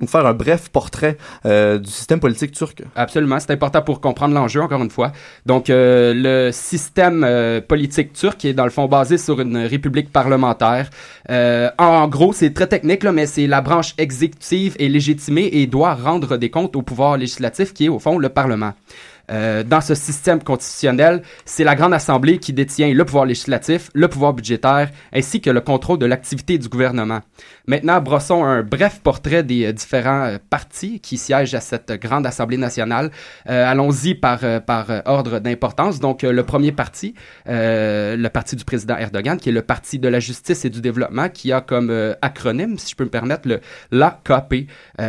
[0.00, 2.82] nous faire un bref portrait euh, du système politique turc?
[2.96, 5.12] Absolument, c'est important pour comprendre l'enjeu, encore une fois.
[5.46, 10.10] Donc, euh, le système euh, politique turc est dans le fond basé sur une république
[10.12, 10.90] parlementaire.
[11.30, 15.66] Euh, en gros, c'est très technique, là, mais c'est la branche exécutive est légitimée et
[15.66, 18.72] doit rendre des comptes au pouvoir législatif qui est au fond le Parlement.
[19.30, 24.08] Euh, dans ce système constitutionnel, c'est la Grande Assemblée qui détient le pouvoir législatif, le
[24.08, 27.20] pouvoir budgétaire, ainsi que le contrôle de l'activité du gouvernement.
[27.66, 32.26] Maintenant, brossons un bref portrait des euh, différents euh, partis qui siègent à cette Grande
[32.26, 33.10] Assemblée nationale.
[33.48, 36.00] Euh, Allons-y par, euh, par ordre d'importance.
[36.00, 37.14] Donc, le premier parti,
[37.48, 40.80] euh, le parti du président Erdogan, qui est le Parti de la justice et du
[40.80, 44.66] développement, qui a comme acronyme, si je peux me permettre, le l'AKP.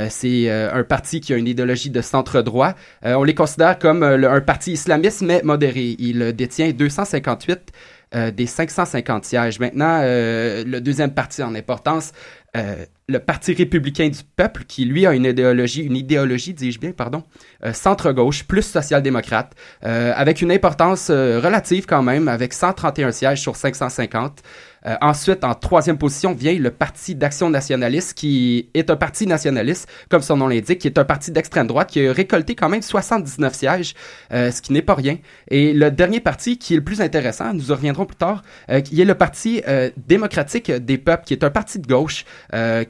[0.10, 2.74] C'est un parti qui a une idéologie de centre-droit.
[3.04, 5.96] On les considère comme un parti islamiste, mais modéré.
[5.98, 7.72] Il détient 258
[8.16, 9.60] euh, des 550 sièges.
[9.60, 12.12] Maintenant, euh, le deuxième parti en importance,
[12.56, 16.92] euh, le Parti républicain du peuple, qui lui a une idéologie, une idéologie, dis-je bien,
[16.92, 17.24] pardon,
[17.66, 23.42] euh, centre-gauche, plus social-démocrate, euh, avec une importance euh, relative quand même, avec 131 sièges
[23.42, 24.42] sur 550.
[24.86, 29.88] Euh, ensuite, en troisième position, vient le Parti d'action nationaliste, qui est un parti nationaliste,
[30.10, 32.82] comme son nom l'indique, qui est un parti d'extrême droite, qui a récolté quand même
[32.82, 33.93] 79 sièges,
[34.32, 35.17] euh, ce qui n'est pas rien.
[35.50, 38.82] Et le dernier parti, qui est le plus intéressant, nous y reviendrons plus tard, euh,
[38.82, 42.26] qui est le Parti euh, démocratique des peuples, qui est un parti de gauche,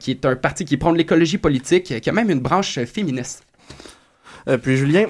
[0.00, 3.44] qui est un parti qui prend de l'écologie politique, qui a même une branche féministe.
[4.62, 5.06] Puis Julien,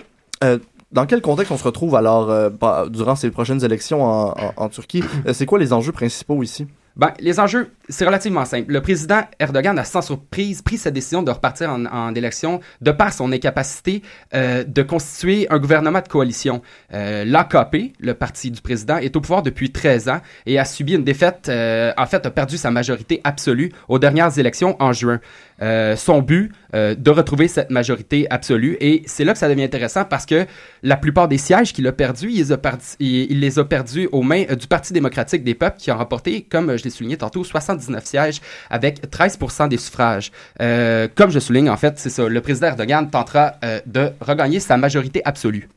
[0.93, 2.51] dans quel contexte on se retrouve alors euh,
[2.89, 5.03] durant ces prochaines élections en, Turquie?
[5.27, 6.67] Euh, c'est quoi les enjeux principaux ici?
[6.97, 8.73] Ben, les enjeux, c'est relativement simple.
[8.73, 12.93] Le président Erdogan a sans surprise pris sa décision de repartir en, en élection de
[12.93, 14.01] par son incapacité
[14.33, 16.63] euh, de constituer un gouvernement de coalition.
[16.93, 20.95] Euh, L'AKP, le parti du président, est au pouvoir depuis 13 ans et a subi
[20.95, 25.19] une défaite, en fait, a perdu sa majorité absolue aux dernières élections en juin.
[25.65, 28.77] Euh, son but, euh, de retrouver cette majorité absolue.
[28.81, 30.47] Et c'est là que ça devient intéressant parce que
[30.83, 34.67] la plupart des sièges qu'il a perdus, il les a, perdus aux mains euh, du
[34.67, 39.11] Parti démocratique des peuples qui a remporté, comme je l'ai souligné tantôt, 79 sièges avec
[39.11, 39.39] 13
[39.71, 40.33] des suffrages.
[40.59, 42.29] Comme je souligne, en fait, c'est ça.
[42.29, 43.55] Le président Erdogan tentera
[43.87, 45.69] de regagner sa majorité absolue.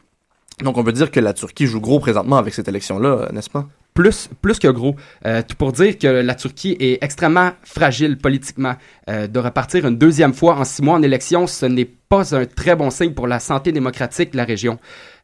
[0.63, 3.67] Donc on peut dire que la Turquie joue gros présentement avec cette élection-là, n'est-ce pas?
[3.97, 4.95] Plus, plus que gros.
[5.25, 8.75] Euh, tout pour dire que la Turquie est extrêmement fragile politiquement.
[9.09, 12.45] Euh, de repartir une deuxième fois en six mois en élection, ce n'est pas un
[12.45, 14.77] très bon signe pour la santé démocratique de la région.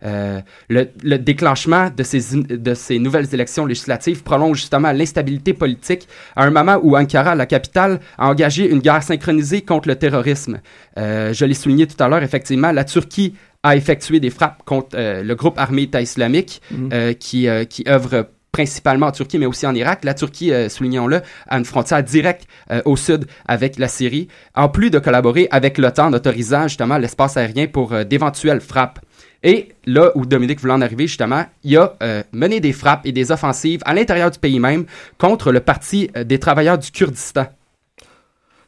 [0.03, 5.53] Euh, le, le déclenchement de ces, in- de ces nouvelles élections législatives prolonge justement l'instabilité
[5.53, 9.95] politique à un moment où Ankara, la capitale, a engagé une guerre synchronisée contre le
[9.95, 10.59] terrorisme.
[10.97, 13.33] Je l'ai souligné tout à l'heure, effectivement, la Turquie
[13.65, 16.89] a effectué des frappes contre euh, le groupe armé État islamique Mhm.
[16.91, 20.05] euh, qui, euh, qui œuvre principalement en Turquie, mais aussi en Irak.
[20.05, 24.69] La Turquie, euh, soulignons-le, a une frontière directe euh, au sud avec la Syrie, en
[24.69, 28.99] plus de collaborer avec l'OTAN en autorisant justement l'espace aérien pour euh, d'éventuelles frappes.
[29.41, 31.97] Et là où Dominique voulait en arriver, justement, il a
[32.31, 34.85] mené des frappes et des offensives à l'intérieur du pays même
[35.17, 37.47] contre le Parti des travailleurs du Kurdistan.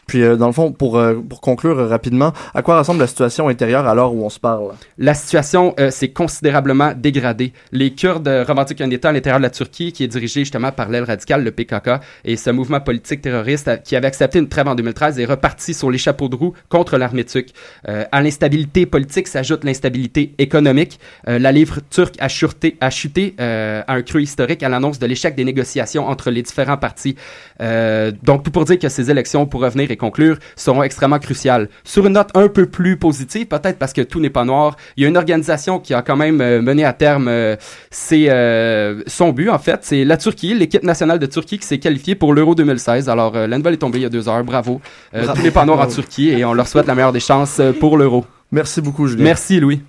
[0.08, 3.08] Puis, euh, dans le fond, pour, euh, pour conclure euh, rapidement, à quoi ressemble la
[3.08, 4.74] situation intérieure à l'heure où on se parle?
[4.98, 7.54] La situation euh, s'est considérablement dégradée.
[7.72, 10.72] Les Kurdes euh, revendiquent un État à l'intérieur de la Turquie qui est dirigé justement
[10.72, 14.68] par l'aile radicale, le PKK, et ce mouvement politique terroriste qui avait accepté une trêve
[14.68, 17.50] en 2013 est reparti sur les chapeaux de roue contre l'armée turque.
[17.86, 21.00] À l'instabilité politique s'ajoute l'instabilité économique.
[21.26, 25.36] La livre turque a chuté, a chuté à un creux historique à l'annonce de l'échec
[25.36, 27.15] des négociations entre les différents partis.
[27.60, 31.69] Donc, tout pour dire que ces élections, pour revenir conclure, seront extrêmement cruciales.
[31.84, 35.03] Sur une note un peu plus positive, peut-être parce que tout n'est pas noir, il
[35.03, 37.55] y a une organisation qui a quand même euh, mené à terme euh,
[37.89, 39.79] ses, euh, son but, en fait.
[39.84, 43.10] C'est la Turquie, l'équipe nationale de Turquie qui s'est qualifiée pour l'Euro 2016.
[43.10, 44.43] Alors, la nouvelle est tombée il y a deux heures.
[44.43, 44.81] Bravo.
[45.12, 45.34] Bravo.
[45.34, 47.97] Tout n'est pas noir en Turquie et on leur souhaite la meilleure des chances pour
[47.97, 48.25] l'Euro.
[48.51, 49.23] Merci beaucoup, Julien.
[49.23, 49.81] Merci, Louis.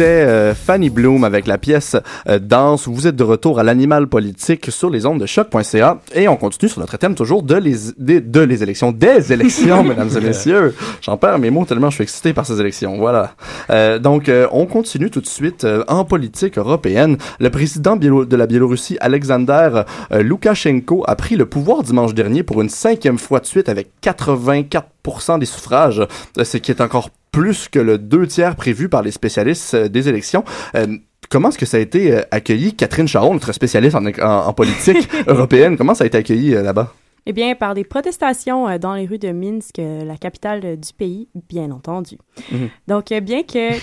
[0.00, 1.94] C'était euh, Fanny Bloom avec la pièce
[2.26, 2.88] euh, Danse.
[2.88, 6.70] Vous êtes de retour à l'animal politique sur les ondes de choc.ca et on continue
[6.70, 10.74] sur notre thème toujours de les, des- de les élections, des élections, mesdames et messieurs.
[11.02, 12.96] J'en perds mes mots tellement je suis excité par ces élections.
[12.96, 13.34] Voilà.
[13.68, 17.18] Euh, donc, euh, on continue tout de suite euh, en politique européenne.
[17.38, 22.70] Le président de la Biélorussie, Alexander Loukachenko, a pris le pouvoir dimanche dernier pour une
[22.70, 26.00] cinquième fois de suite avec 84% des suffrages,
[26.42, 30.08] ce qui est encore plus que le deux tiers prévu par les spécialistes euh, des
[30.08, 30.44] élections.
[30.74, 30.86] Euh,
[31.28, 32.74] Comment est-ce que ça a été euh, accueilli?
[32.74, 36.92] Catherine Charon, notre spécialiste en, en- en politique européenne, comment ça a été accueilli là-bas?
[37.26, 41.70] Eh bien, par des protestations dans les rues de Minsk, la capitale du pays, bien
[41.70, 42.16] entendu.
[42.50, 42.70] Mhm.
[42.88, 43.78] Donc, bien que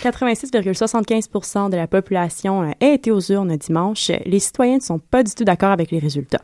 [0.72, 5.34] 86,75% de la population ait été aux urnes dimanche, les citoyens ne sont pas du
[5.34, 6.42] tout d'accord avec les résultats.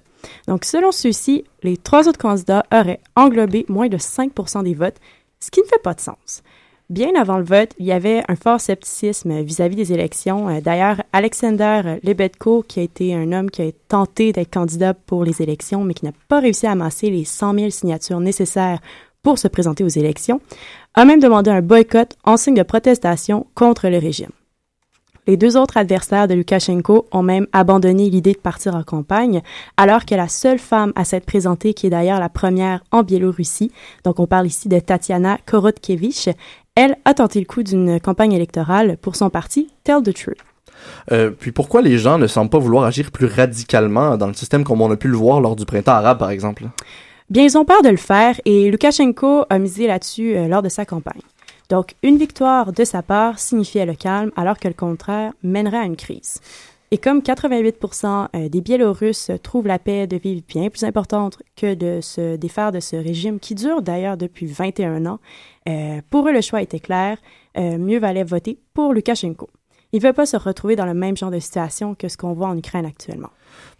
[0.47, 4.97] Donc, selon ceux-ci, les trois autres candidats auraient englobé moins de 5% des votes,
[5.39, 6.43] ce qui ne fait pas de sens.
[6.89, 10.49] Bien avant le vote, il y avait un fort scepticisme vis-à-vis des élections.
[10.49, 15.23] Euh, D'ailleurs, Alexander Lebedko, qui a été un homme qui a tenté d'être candidat pour
[15.23, 18.79] les élections, mais qui n'a pas réussi à amasser les 100 000 signatures nécessaires
[19.21, 20.41] pour se présenter aux élections,
[20.93, 24.31] a même demandé un boycott en signe de protestation contre le régime.
[25.25, 29.41] Les deux autres adversaires de Lukashenko ont même abandonné l'idée de partir en campagne,
[29.77, 33.71] alors que la seule femme à s'être présentée, qui est d'ailleurs la première en Biélorussie,
[34.03, 36.29] donc on parle ici de Tatiana Korotkevich,
[36.75, 40.37] elle a tenté le coup d'une campagne électorale pour son parti Tell the Truth.
[41.11, 44.65] Euh, puis pourquoi les gens ne semblent pas vouloir agir plus radicalement dans le système
[44.65, 46.65] comme on a pu le voir lors du printemps arabe, par exemple?
[47.29, 50.69] Bien, ils ont peur de le faire et Lukashenko a misé là-dessus euh, lors de
[50.69, 51.21] sa campagne.
[51.69, 55.85] Donc, une victoire de sa part signifiait le calme, alors que le contraire mènerait à
[55.85, 56.39] une crise.
[56.93, 61.73] Et comme 88% euh, des Biélorusses trouvent la paix de vivre bien plus importante que
[61.73, 65.19] de se défaire de ce régime qui dure d'ailleurs depuis 21 ans,
[65.67, 67.17] euh, pour eux le choix était clair,
[67.57, 69.49] euh, mieux valait voter pour Lukashenko.
[69.91, 72.33] Il ne veut pas se retrouver dans le même genre de situation que ce qu'on
[72.33, 73.29] voit en Ukraine actuellement.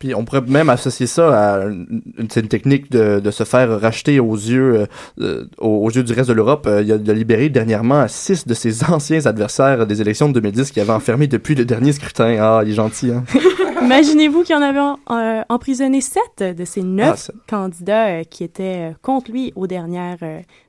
[0.04, 4.36] Puis on pourrait même associer ça à une, technique de, de se faire racheter aux
[4.36, 4.86] yeux, euh,
[5.22, 6.68] euh, aux, yeux du reste de l'Europe.
[6.68, 10.34] Euh, il, a, il a libéré dernièrement six de ses anciens adversaires des élections de
[10.34, 12.36] 2010 qui avaient enfermé depuis le dernier scrutin.
[12.38, 13.24] Ah, il est gentil, hein?
[13.82, 14.80] Imaginez-vous qu'il en avait
[15.10, 20.18] euh, emprisonné sept de ces neuf Ah, candidats euh, qui étaient contre lui aux dernières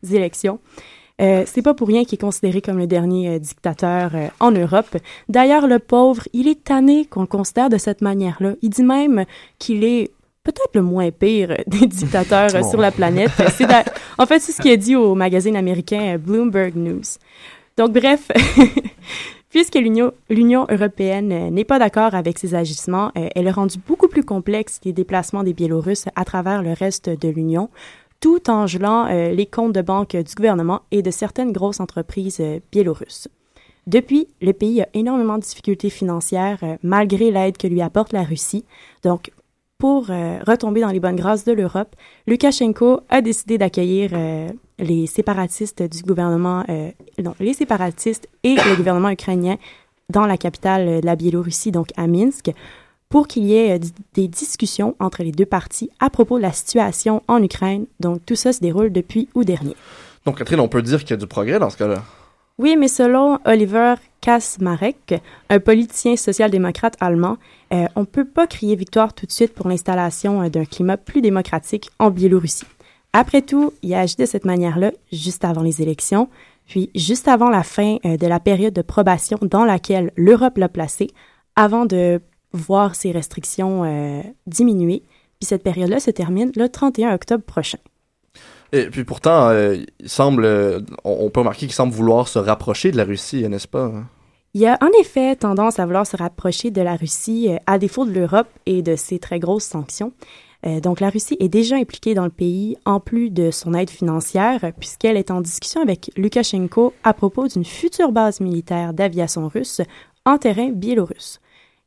[0.09, 0.61] élections.
[1.21, 4.51] Euh, c'est pas pour rien qu'il est considéré comme le dernier euh, dictateur euh, en
[4.51, 4.97] Europe.
[5.29, 8.55] D'ailleurs, le pauvre, il est tanné qu'on le considère de cette manière-là.
[8.63, 9.25] Il dit même
[9.59, 10.11] qu'il est
[10.45, 13.33] peut-être le moins pire des dictateurs euh, sur la planète.
[14.19, 17.03] En fait, c'est ce qu'il a dit au magazine américain euh, Bloomberg News.
[17.77, 18.31] Donc, bref,
[19.55, 24.09] puisque l'Union européenne euh, n'est pas d'accord avec ses agissements, euh, elle a rendu beaucoup
[24.09, 27.71] plus complexe les déplacements des Biélorusses à travers le reste de l'Union,
[28.25, 32.39] tout en gelant euh, les comptes de banque du gouvernement et de certaines grosses entreprises
[32.41, 33.29] euh, biélorusses.
[33.87, 38.23] Depuis, le pays a énormément de difficultés financières euh, malgré l'aide que lui apporte la
[38.23, 38.65] Russie.
[39.03, 39.31] Donc,
[39.77, 41.95] pour retomber dans les bonnes grâces de l'Europe,
[42.27, 44.13] Lukashenko a décidé d'accueillir
[44.79, 46.65] les séparatistes du gouvernement,
[47.23, 49.59] non, les séparatistes et le gouvernement ukrainien
[50.09, 52.53] dans la capitale de la Biélorussie, donc à Minsk,
[53.09, 53.79] pour qu'il y ait euh,
[54.15, 57.87] des discussions entre les deux parties à propos de la situation en Ukraine.
[58.01, 59.77] Donc, tout ça se déroule depuis août dernier.
[60.27, 62.03] Donc, Catherine, on peut dire qu'il y a du progrès dans ce cas-là?
[62.59, 65.15] Oui, mais selon Oliver Kasmarek,
[65.51, 67.37] un politicien social-démocrate allemand,
[67.73, 70.97] euh, on ne peut pas crier victoire tout de suite pour l'installation euh, d'un climat
[70.97, 72.67] plus démocratique en Biélorussie.
[73.13, 76.29] Après tout, il a agi de cette manière-là juste avant les élections,
[76.67, 81.11] puis juste avant la fin de la période de probation dans laquelle l'Europe l'a placé,
[81.55, 82.21] avant de
[82.55, 85.03] voir ses restrictions euh, diminuer.
[85.41, 87.79] Puis cette période-là se termine le 31 octobre prochain.
[88.73, 92.91] Et puis pourtant, euh, il semble, euh, on, peut remarquer qu'il semble vouloir se rapprocher
[92.91, 93.85] de la Russie, n'est-ce pas?
[93.85, 94.07] hein?
[94.55, 98.05] Il y a en effet tendance à vouloir se rapprocher de la Russie à défaut
[98.05, 100.13] de l'Europe et de ses très grosses sanctions.
[100.81, 104.61] Donc la Russie est déjà impliquée dans le pays en plus de son aide financière
[104.79, 109.81] puisqu'elle est en discussion avec Lukashenko à propos d'une future base militaire d'aviation russe
[110.25, 111.41] en terrain biélorusse.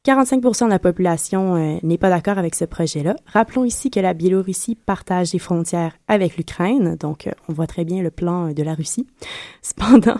[0.07, 3.17] 45% de la population euh, n'est pas d'accord avec ce projet-là.
[3.25, 7.83] Rappelons ici que la Biélorussie partage des frontières avec l'Ukraine, donc euh, on voit très
[7.83, 9.05] bien le plan euh, de la Russie.
[9.61, 10.15] Cependant,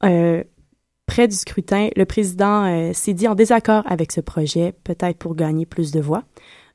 [0.00, 5.64] près du scrutin, le président s'est dit en désaccord avec ce projet, peut-être pour gagner
[5.64, 6.24] plus de voix.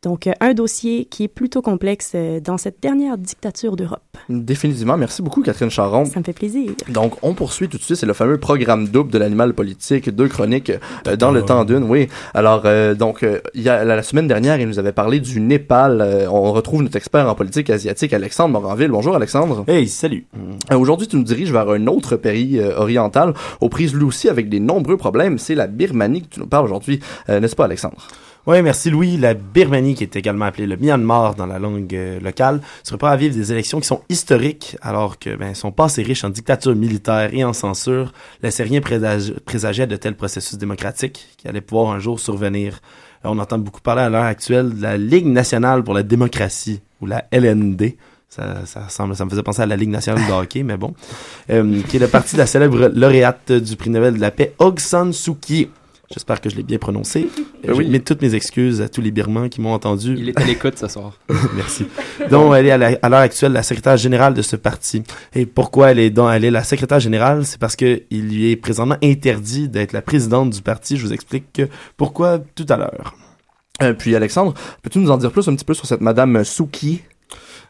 [0.04, 4.02] Donc, euh, un dossier qui est plutôt complexe euh, dans cette dernière dictature d'Europe.
[4.30, 4.98] Définitivement.
[4.98, 6.06] Merci beaucoup, Catherine Charon.
[6.06, 6.72] Ça me fait plaisir.
[6.90, 7.98] Donc, on poursuit tout de suite.
[7.98, 10.72] C'est le fameux programme double de l'animal politique, deux chroniques
[11.08, 11.84] euh, dans le temps d'une.
[11.84, 12.08] Oui.
[12.34, 15.20] Alors, euh, donc, euh, il y a, la, la semaine dernière, il nous avait parlé
[15.20, 16.02] du Népal.
[16.02, 18.90] Euh, on retrouve notre expert en politique asiatique, Alexandre Moranville.
[18.90, 19.66] Bonjour, Alexandre.
[19.68, 20.26] Hey, salut.
[20.72, 24.30] Euh, Aujourd'hui, tu nous diriges vers un autre pays euh, oriental, aux prises lui aussi
[24.30, 25.38] avec des nombreux problèmes.
[25.38, 28.08] C'est la Birmanie que tu nous parles aujourd'hui, euh, n'est-ce pas, Alexandre?
[28.48, 29.18] Oui, merci Louis.
[29.18, 33.12] La Birmanie, qui est également appelée le Myanmar dans la langue euh, locale, se prépare
[33.12, 36.76] à vivre des élections qui sont historiques, alors que ben, son passé riche en dictature
[36.76, 41.92] militaire et en censure laissait rien présage- présager de tels processus démocratiques qui allaient pouvoir
[41.94, 42.80] un jour survenir.
[43.26, 46.82] Euh, on entend beaucoup parler à l'heure actuelle de la Ligue nationale pour la démocratie,
[47.00, 47.96] ou la LND.
[48.28, 50.96] Ça, ça, ressemble, ça me faisait penser à la Ligue nationale de hockey, mais bon.
[51.52, 54.54] Euh, qui est le parti de la célèbre lauréate du prix Nobel de la paix,
[54.58, 55.70] Aung San Suu Kyi.
[56.12, 57.28] J'espère que je l'ai bien prononcé.
[57.68, 57.86] Euh, Oui.
[57.86, 60.16] Je mets toutes mes excuses à tous les Birmans qui m'ont entendu.
[60.18, 61.14] Il est à l'écoute ce soir.
[61.56, 61.86] Merci.
[62.32, 65.04] Donc, elle est à l'heure actuelle la secrétaire générale de ce parti.
[65.36, 67.46] Et pourquoi elle est, donc, elle est la secrétaire générale?
[67.46, 70.98] C'est parce que il lui est présentement interdit d'être la présidente du parti.
[70.98, 71.62] Je vous explique
[71.98, 73.14] pourquoi tout à l'heure.
[73.84, 77.02] Euh, puis, Alexandre, peux-tu nous en dire plus un petit peu sur cette Madame Souki?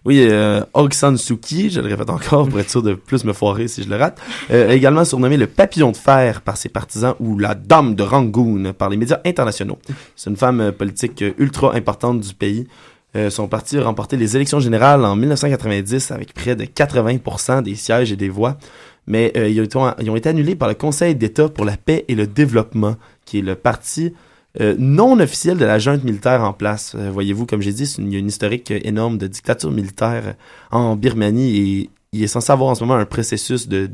[0.03, 3.67] Oui, euh, Aung San je le répète encore pour être sûr de plus me foirer
[3.67, 7.37] si je le rate, euh, également surnommé le papillon de fer par ses partisans ou
[7.37, 9.77] la dame de Rangoon par les médias internationaux.
[10.15, 12.67] C'est une femme euh, politique euh, ultra importante du pays.
[13.15, 17.75] Euh, son parti a remporté les élections générales en 1990 avec près de 80% des
[17.75, 18.57] sièges et des voix,
[19.05, 22.25] mais euh, ils ont été annulés par le Conseil d'État pour la paix et le
[22.25, 22.95] développement,
[23.25, 24.13] qui est le parti
[24.59, 26.93] euh, non officiel de la junte militaire en place.
[26.97, 29.71] Euh, Voyez-vous, comme j'ai dit, une- il y a une historique euh, énorme de dictature
[29.71, 30.35] militaire
[30.71, 33.85] en Birmanie et il est censé avoir en ce moment un processus de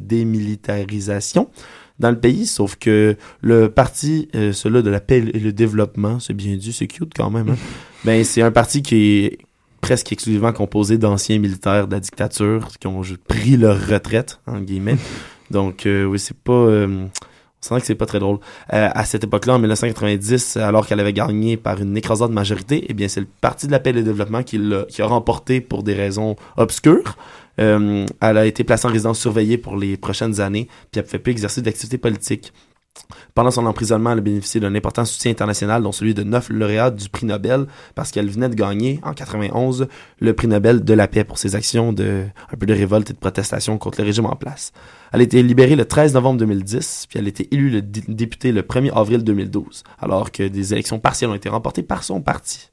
[0.58, 1.50] démilitarisation
[2.00, 6.20] dans le pays, sauf que le parti, euh, celui de la paix et le développement,
[6.20, 7.56] c'est bien dit, c'est cute quand même, hein,
[8.06, 8.96] ben c'est un parti qui
[9.26, 9.38] est
[9.82, 14.98] presque exclusivement composé d'anciens militaires de la dictature qui ont pris leur retraite, en guillemets.
[15.52, 16.68] Donc, oui, c'est pas...
[17.64, 18.38] on sent que c'est pas très drôle.
[18.74, 22.94] Euh, à cette époque-là, en 1990, alors qu'elle avait gagné par une écrasante majorité, eh
[22.94, 25.60] bien, c'est le Parti de la paix et le développement qui, l'a- qui a remporté
[25.62, 27.18] pour des raisons obscures.
[27.60, 31.06] Euh, elle a été placée en résidence surveillée pour les prochaines années, puis elle ne
[31.08, 32.54] pouvait plus exercer d'activité politique.
[33.36, 36.92] Pendant son emprisonnement, elle a bénéficié d'un important soutien international, dont celui de neuf lauréats
[36.92, 39.88] du prix Nobel, parce qu'elle venait de gagner, en 91,
[40.20, 43.14] le prix Nobel de la paix pour ses actions de, un peu de révolte et
[43.14, 44.72] de protestation contre le régime en place.
[45.14, 48.04] Elle a été libérée le 13 novembre 2010, puis elle a été élue le dé-
[48.08, 52.22] député le 1er avril 2012, alors que des élections partielles ont été remportées par son
[52.22, 52.70] parti.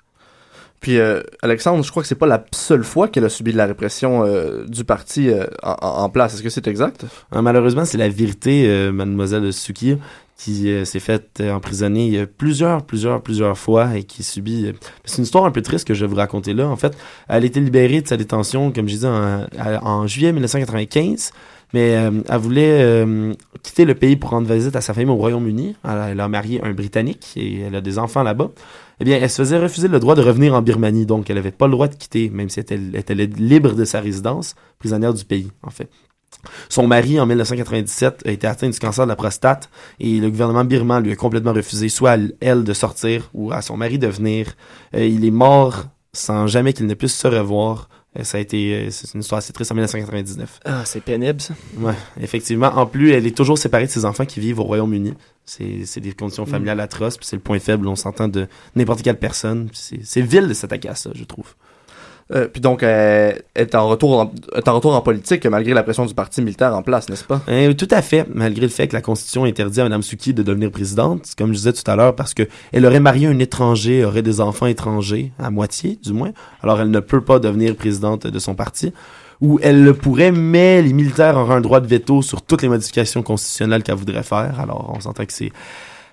[0.85, 3.57] Puis euh, Alexandre, je crois que c'est pas la seule fois qu'elle a subi de
[3.57, 6.35] la répression euh, du parti euh, en, place.
[6.35, 7.07] Est-ce que c'est exact?
[7.35, 9.97] Euh, Malheureusement, c'est la vérité, mademoiselle Suki,
[10.37, 14.73] qui s'est faite emprisonner plusieurs, plusieurs, plusieurs fois et qui subit...
[15.07, 16.69] c'est une histoire un peu triste que je vais vous raconter là.
[16.69, 16.95] En fait,
[17.29, 21.33] elle a été libérée de sa détention, comme je disais, en, juillet 1995.
[21.73, 21.89] Mais
[22.29, 23.07] elle voulait
[23.63, 25.77] quitter le pays pour rendre visite à sa famille au Royaume-Uni.
[25.83, 28.51] Elle a marié un Britannique et elle a des enfants là-bas.
[29.01, 31.51] Eh bien, elle se faisait refuser le droit de revenir en Birmanie, donc elle n'avait
[31.51, 35.25] pas le droit de quitter, même si elle était, libre de sa résidence, prisonnière du
[35.25, 35.91] pays, en fait.
[36.69, 40.65] Son mari, en 1997, a été atteint du cancer de la prostate et le gouvernement
[40.65, 44.09] birman lui a complètement refusé soit à elle de sortir ou à son mari de
[44.09, 44.55] venir.
[44.95, 47.89] Euh, il est mort sans jamais qu'il ne puisse se revoir.
[48.19, 50.61] Euh, ça a été, euh, c'est une histoire assez triste en 1999.
[50.65, 51.55] Ah, c'est pénible, ça.
[51.79, 52.69] Ouais, effectivement.
[52.69, 55.15] En plus, elle est toujours séparée de ses enfants qui vivent au Royaume-Uni.
[55.45, 58.47] C'est, c'est des conditions familiales atroces, puis c'est le point faible, on s'entend de
[58.77, 59.69] n'importe quelle personne.
[59.73, 61.55] C'est vil de s'attaquer à ça, je trouve.
[62.35, 65.83] Euh, puis donc, elle est en retour en, est en retour en politique malgré la
[65.83, 67.41] pression du parti militaire en place, n'est-ce pas?
[67.49, 70.43] Euh, tout à fait, malgré le fait que la Constitution interdit à Mme Suki de
[70.43, 74.05] devenir présidente, comme je disais tout à l'heure, parce que elle aurait marié un étranger,
[74.05, 76.33] aurait des enfants étrangers, à moitié du moins,
[76.63, 78.93] alors elle ne peut pas devenir présidente de son parti,
[79.41, 82.69] ou elle le pourrait, mais les militaires auraient un droit de veto sur toutes les
[82.69, 85.53] modifications constitutionnelles qu'elle voudrait faire, alors on s'entend que c'est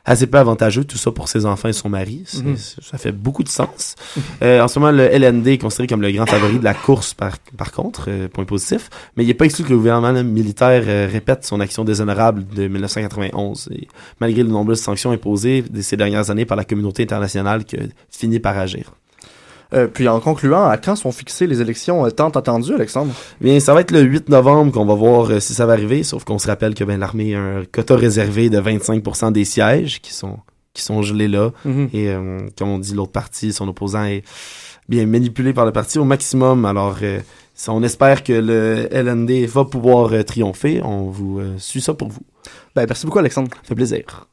[0.06, 2.24] assez peu avantageux, tout ça pour ses enfants et son mari.
[2.34, 2.56] Mhm.
[2.58, 3.96] Ça fait beaucoup de sens.
[4.42, 7.14] Euh, en ce moment, le LND est considéré comme le grand favori de la course,
[7.14, 8.90] par, par contre, euh, point positif.
[9.16, 12.46] Mais il n'est pas exclu que le gouvernement là, militaire euh, répète son action déshonorable
[12.48, 13.70] de 1991.
[13.74, 13.88] Et
[14.20, 17.82] malgré les nombreuses sanctions imposées de ces dernières années par la communauté internationale qui a
[18.10, 18.94] fini par agir.
[19.74, 23.14] Euh, puis en concluant, à quand sont fixées les élections euh, tant attendues, Alexandre?
[23.40, 26.04] Bien, ça va être le 8 novembre qu'on va voir euh, si ça va arriver,
[26.04, 30.02] sauf qu'on se rappelle que ben, l'armée a un quota réservé de 25% des sièges
[30.02, 30.40] qui sont
[30.74, 31.52] qui sont gelés là.
[31.66, 31.90] Mhm.
[31.92, 34.24] Et euh, comme on dit, l'autre parti, son opposant est
[34.88, 36.64] bien manipulé par le parti au maximum.
[36.64, 37.20] Alors, euh,
[37.68, 40.82] on espère que le LND va pouvoir triompher.
[40.82, 42.22] On vous suit ça pour vous.
[42.74, 43.50] Ben, merci beaucoup, Alexandre.
[43.54, 44.28] Ça fait plaisir.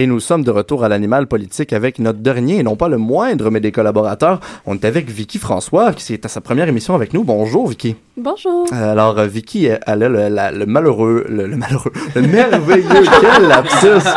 [0.00, 2.98] Et nous sommes de retour à l'animal politique avec notre dernier, et non pas le
[2.98, 4.38] moindre, mais des collaborateurs.
[4.64, 7.24] On est avec Vicky François, qui est à sa première émission avec nous.
[7.24, 7.96] Bonjour, Vicky.
[8.16, 8.64] Bonjour.
[8.72, 12.84] Alors, euh, Vicky, elle a le, la- le malheureux, le, le malheureux, le merveilleux,
[13.20, 14.08] quel lapsus!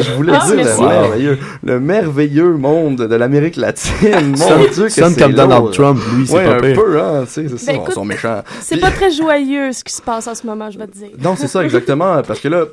[0.00, 0.82] Je voulais Ah, dire merci.
[0.82, 4.34] le merveilleux, le merveilleux monde de l'Amérique latine.
[4.38, 5.70] Mon Dieu, que sonne c'est comme Donald.
[5.72, 6.74] Trump, lui, c'est Ouais, pas un pire.
[6.82, 8.42] peu, hein, tu sais, c'est ça, Ben, ils sont méchants.
[8.60, 11.08] C'est pas très joyeux ce qui se passe en ce moment, je vais te dire.
[11.24, 12.64] Non, c'est ça, exactement, parce que là,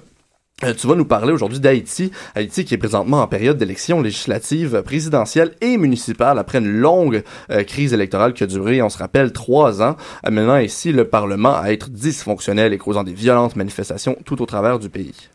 [0.63, 2.11] euh, tu vas nous parler aujourd'hui d'Haïti.
[2.33, 7.63] Haïti qui est présentement en période d'élections législatives, présidentielles et municipales après une longue euh,
[7.63, 11.69] crise électorale qui a duré, on se rappelle, trois ans, amenant ici le Parlement à
[11.69, 15.29] être dysfonctionnel et causant des violentes manifestations tout au travers du pays.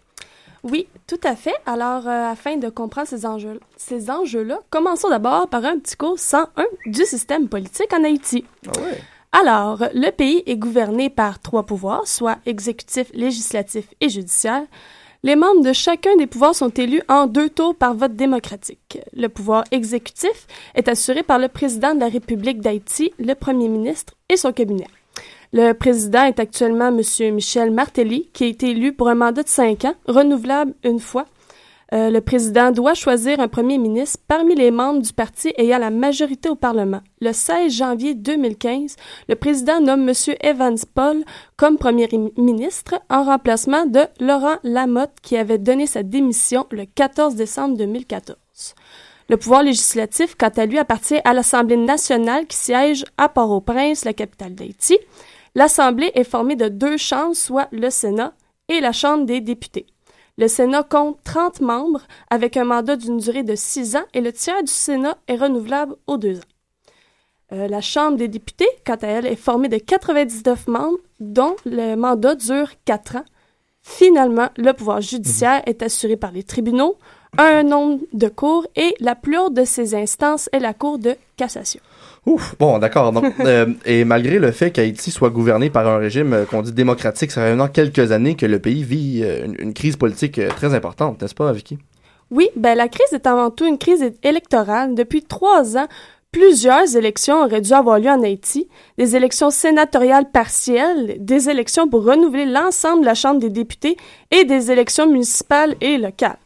[0.64, 1.54] Oui, tout à fait.
[1.66, 6.18] Alors, euh, afin de comprendre ces enjeux, ces enjeux-là, commençons d'abord par un petit cours
[6.18, 8.44] 101 du système politique en Haïti.
[9.30, 14.62] Alors, le pays est gouverné par trois pouvoirs, soit exécutif, législatif et judiciaire.
[15.24, 18.98] Les membres de chacun des pouvoirs sont élus en deux tours par vote démocratique.
[19.12, 24.14] Le pouvoir exécutif est assuré par le président de la République d'Haïti, le premier ministre
[24.28, 24.88] et son cabinet.
[25.52, 27.34] Le président est actuellement M.
[27.34, 31.26] Michel Martelly, qui a été élu pour un mandat de cinq ans, renouvelable une fois.
[31.92, 35.90] Euh, le président doit choisir un premier ministre parmi les membres du parti ayant la
[35.90, 37.02] majorité au Parlement.
[37.20, 38.96] Le 16 janvier 2015,
[39.28, 40.14] le président nomme M.
[40.40, 41.22] Evans Paul
[41.58, 47.34] comme premier ministre en remplacement de Laurent Lamotte qui avait donné sa démission le 14
[47.34, 48.74] décembre 2014.
[49.28, 54.14] Le pouvoir législatif, quant à lui, appartient à l'Assemblée nationale qui siège à Port-au-Prince, la
[54.14, 54.98] capitale d'Haïti.
[55.54, 58.32] L'Assemblée est formée de deux chambres, soit le Sénat
[58.68, 59.86] et la Chambre des députés.
[60.38, 64.32] Le Sénat compte 30 membres avec un mandat d'une durée de 6 ans et le
[64.32, 66.52] tiers du Sénat est renouvelable aux deux ans.
[67.52, 71.96] Euh, la Chambre des députés, quant à elle, est formée de 99 membres dont le
[71.96, 73.24] mandat dure 4 ans.
[73.82, 76.96] Finalement, le pouvoir judiciaire est assuré par les tribunaux,
[77.36, 81.16] un nombre de cours et la plus haute de ces instances est la Cour de
[81.36, 81.80] cassation.
[82.26, 83.12] Ouf, bon, d'accord.
[83.40, 87.32] Euh, et malgré le fait qu'Haïti soit gouverné par un régime euh, qu'on dit démocratique,
[87.32, 90.74] ça fait maintenant quelques années que le pays vit euh, une, une crise politique très
[90.74, 91.78] importante, n'est-ce pas, Vicky?
[92.30, 94.94] Oui, ben la crise est avant tout une crise électorale.
[94.94, 95.88] Depuis trois ans,
[96.30, 98.68] plusieurs élections auraient dû avoir lieu en Haïti.
[98.96, 103.96] Des élections sénatoriales partielles, des élections pour renouveler l'ensemble de la Chambre des députés
[104.30, 106.38] et des élections municipales et locales.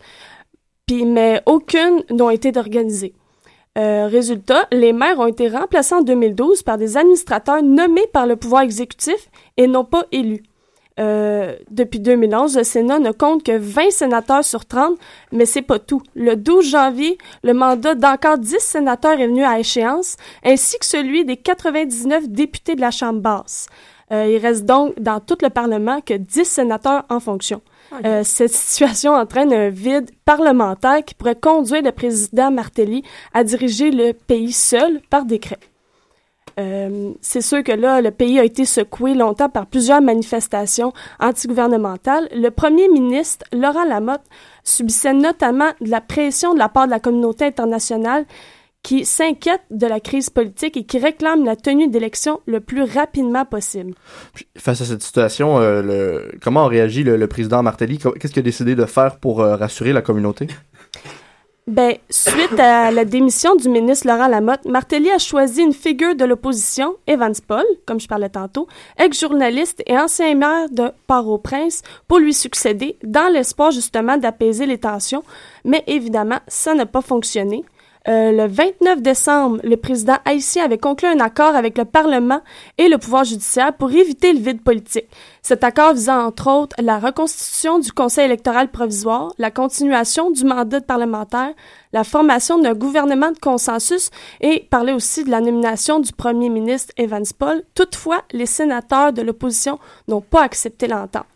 [0.86, 3.14] Puis, mais aucune n'ont été organisées.
[3.76, 8.36] Euh, résultat, les maires ont été remplacés en 2012 par des administrateurs nommés par le
[8.36, 10.42] pouvoir exécutif et non pas élus.
[10.98, 14.96] Euh, depuis 2011, le Sénat ne compte que 20 sénateurs sur 30,
[15.30, 16.02] mais c'est pas tout.
[16.14, 21.26] Le 12 janvier, le mandat d'encore 10 sénateurs est venu à échéance, ainsi que celui
[21.26, 23.66] des 99 députés de la Chambre basse.
[24.10, 27.60] Euh, il reste donc dans tout le Parlement que 10 sénateurs en fonction.
[28.04, 33.90] Euh, cette situation entraîne un vide parlementaire qui pourrait conduire le président Martelly à diriger
[33.90, 35.58] le pays seul par décret.
[36.58, 42.28] Euh, c'est sûr que là, le pays a été secoué longtemps par plusieurs manifestations antigouvernementales.
[42.34, 44.24] Le premier ministre, Laurent Lamotte,
[44.64, 48.24] subissait notamment de la pression de la part de la communauté internationale
[48.86, 53.44] qui s'inquiète de la crise politique et qui réclame la tenue d'élections le plus rapidement
[53.44, 53.94] possible.
[54.56, 57.98] Face à cette situation, euh, le- comment a réagi le, le président Martelly?
[57.98, 60.46] Qu'est-ce qu'il a décidé de faire pour euh, rassurer la communauté?
[61.66, 66.24] Ben, suite à la démission du ministre Laurent Lamotte, Martelly a choisi une figure de
[66.24, 68.68] l'opposition, Evans Paul, comme je parlais tantôt,
[69.00, 75.24] ex-journaliste et ancien maire de Port-au-Prince, pour lui succéder, dans l'espoir justement d'apaiser les tensions.
[75.64, 77.64] Mais évidemment, ça n'a pas fonctionné.
[78.08, 82.40] Euh, le 29 décembre, le président haïtien avait conclu un accord avec le Parlement
[82.78, 85.08] et le pouvoir judiciaire pour éviter le vide politique.
[85.42, 90.80] Cet accord visant entre autres la reconstitution du Conseil électoral provisoire, la continuation du mandat
[90.80, 91.52] parlementaire,
[91.92, 96.92] la formation d'un gouvernement de consensus et parlait aussi de la nomination du premier ministre
[96.96, 97.62] Evans Paul.
[97.74, 101.26] Toutefois, les sénateurs de l'opposition n'ont pas accepté l'entente.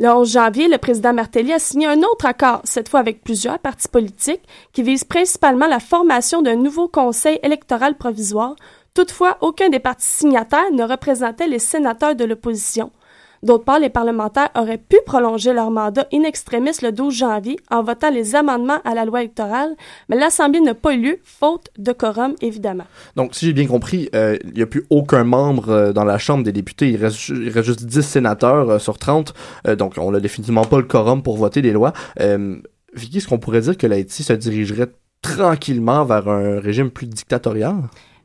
[0.00, 3.60] Le 11 janvier, le président Martelly a signé un autre accord, cette fois avec plusieurs
[3.60, 4.42] partis politiques,
[4.72, 8.56] qui vise principalement la formation d'un nouveau conseil électoral provisoire.
[8.92, 12.90] Toutefois, aucun des partis signataires ne représentait les sénateurs de l'opposition.
[13.44, 17.82] D'autre part, les parlementaires auraient pu prolonger leur mandat in extremis le 12 janvier en
[17.82, 19.76] votant les amendements à la loi électorale,
[20.08, 22.84] mais l'Assemblée n'a pas eu lieu, faute de quorum, évidemment.
[23.16, 26.16] Donc, si j'ai bien compris, euh, il n'y a plus aucun membre euh, dans la
[26.16, 26.88] Chambre des députés.
[26.88, 29.34] Il reste, juste 10 sénateurs euh, sur 30.
[29.68, 31.92] Euh, donc, on n'a définitivement pas le quorum pour voter les lois.
[32.94, 34.88] Vicky, est-ce qu'on pourrait dire que l'Haïti se dirigerait
[35.20, 37.74] tranquillement vers un régime plus dictatorial?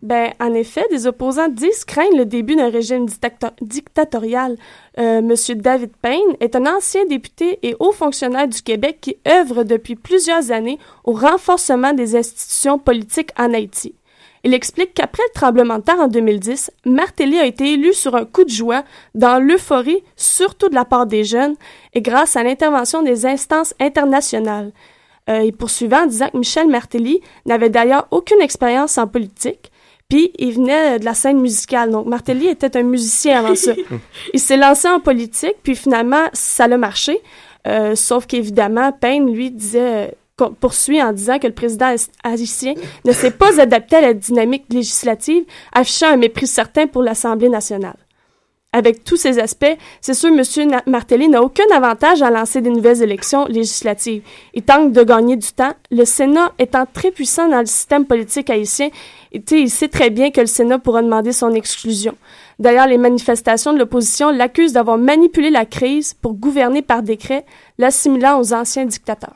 [0.01, 4.55] Ben, en effet, des opposants disent craindre le début d'un régime dictato- dictatorial.
[4.97, 9.95] Monsieur David Payne est un ancien député et haut fonctionnaire du Québec qui œuvre depuis
[9.95, 13.93] plusieurs années au renforcement des institutions politiques en Haïti.
[14.43, 18.23] Il explique qu'après le tremblement de terre en 2010, Martelly a été élu sur un
[18.25, 18.83] coup de joie
[19.15, 21.55] dans l'euphorie, surtout de la part des jeunes,
[21.93, 24.71] et grâce à l'intervention des instances internationales.
[25.29, 29.71] Euh, il poursuivait en disant que Michel Martelly n'avait d'ailleurs aucune expérience en politique,
[30.09, 31.91] puis il venait de la scène musicale.
[31.91, 33.73] Donc Martelly était un musicien avant ça.
[34.33, 37.19] il s'est lancé en politique, puis finalement, ça l'a marché.
[37.67, 42.73] Euh, sauf qu'évidemment, Payne, lui, disait, euh, poursuit en disant que le président haï- haïtien
[43.05, 45.43] ne s'est pas adapté à la dynamique législative,
[45.73, 47.97] affichant un mépris certain pour l'Assemblée nationale.
[48.71, 49.65] Avec tous ces aspects,
[49.99, 50.43] c'est sûr M.
[50.85, 54.21] Martelly n'a aucun avantage à lancer des nouvelles élections législatives.
[54.53, 55.73] Il tente de gagner du temps.
[55.89, 58.89] Le Sénat étant très puissant dans le système politique haïtien,
[59.31, 62.15] et, il sait très bien que le Sénat pourra demander son exclusion.
[62.57, 67.45] D'ailleurs, les manifestations de l'opposition l'accusent d'avoir manipulé la crise pour gouverner par décret,
[67.77, 69.35] l'assimilant aux anciens dictateurs.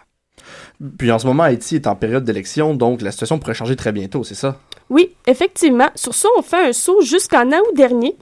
[0.98, 3.92] Puis en ce moment, Haïti est en période d'élection, donc la situation pourrait changer très
[3.92, 4.60] bientôt, c'est ça?
[4.90, 5.90] Oui, effectivement.
[5.96, 8.18] Sur ça, on fait un saut jusqu'en août dernier.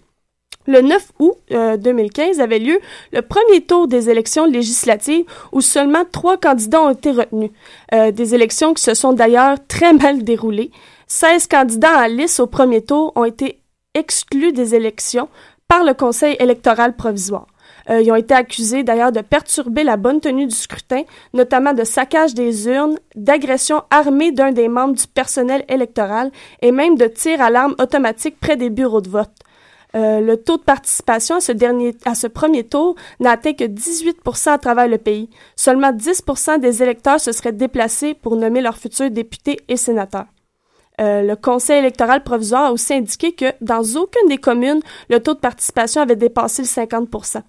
[0.68, 2.80] Le 9 août euh, 2015 avait lieu
[3.12, 7.50] le premier tour des élections législatives où seulement trois candidats ont été retenus.
[7.94, 10.70] Euh, des élections qui se sont d'ailleurs très mal déroulées.
[11.14, 13.62] 16 candidats en lice au premier tour ont été
[13.94, 15.28] exclus des élections
[15.68, 17.48] par le Conseil électoral provisoire.
[17.90, 21.02] Euh, ils ont été accusés d'ailleurs de perturber la bonne tenue du scrutin,
[21.34, 26.32] notamment de saccage des urnes, d'agression armée d'un des membres du personnel électoral
[26.62, 29.34] et même de tir à l'arme automatique près des bureaux de vote.
[29.96, 33.66] Euh, le taux de participation à ce, dernier, à ce premier tour n'a atteint que
[33.66, 35.30] 18% à travers le pays.
[35.58, 40.28] Seulement 10% des électeurs se seraient déplacés pour nommer leurs futurs députés et sénateurs.
[41.02, 45.34] Euh, le Conseil électoral provisoire a aussi indiqué que dans aucune des communes, le taux
[45.34, 47.42] de participation avait dépassé le 50%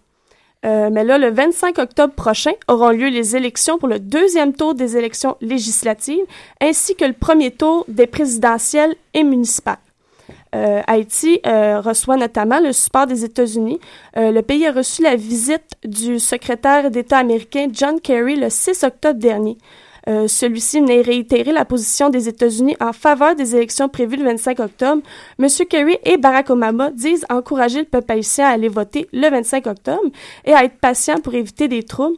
[0.64, 4.74] Euh, mais là, le 25 octobre prochain auront lieu les élections pour le deuxième tour
[4.74, 6.24] des élections législatives,
[6.61, 9.78] ainsi que le premier tour des présidentielles et municipales.
[10.55, 13.80] Euh, Haïti euh, reçoit notamment le support des États-Unis.
[14.14, 19.18] Le pays a reçu la visite du secrétaire d'État américain John Kerry le 6 octobre
[19.18, 19.59] dernier.
[20.09, 24.61] Euh, Celui-ci venait réitérer la position des États-Unis en faveur des élections prévues le 25
[24.61, 25.03] octobre.
[25.38, 25.46] M.
[25.68, 30.11] Kerry et Barack Obama disent encourager le peuple haïtien à aller voter le 25 octobre
[30.44, 32.16] et à être patient pour éviter des troubles.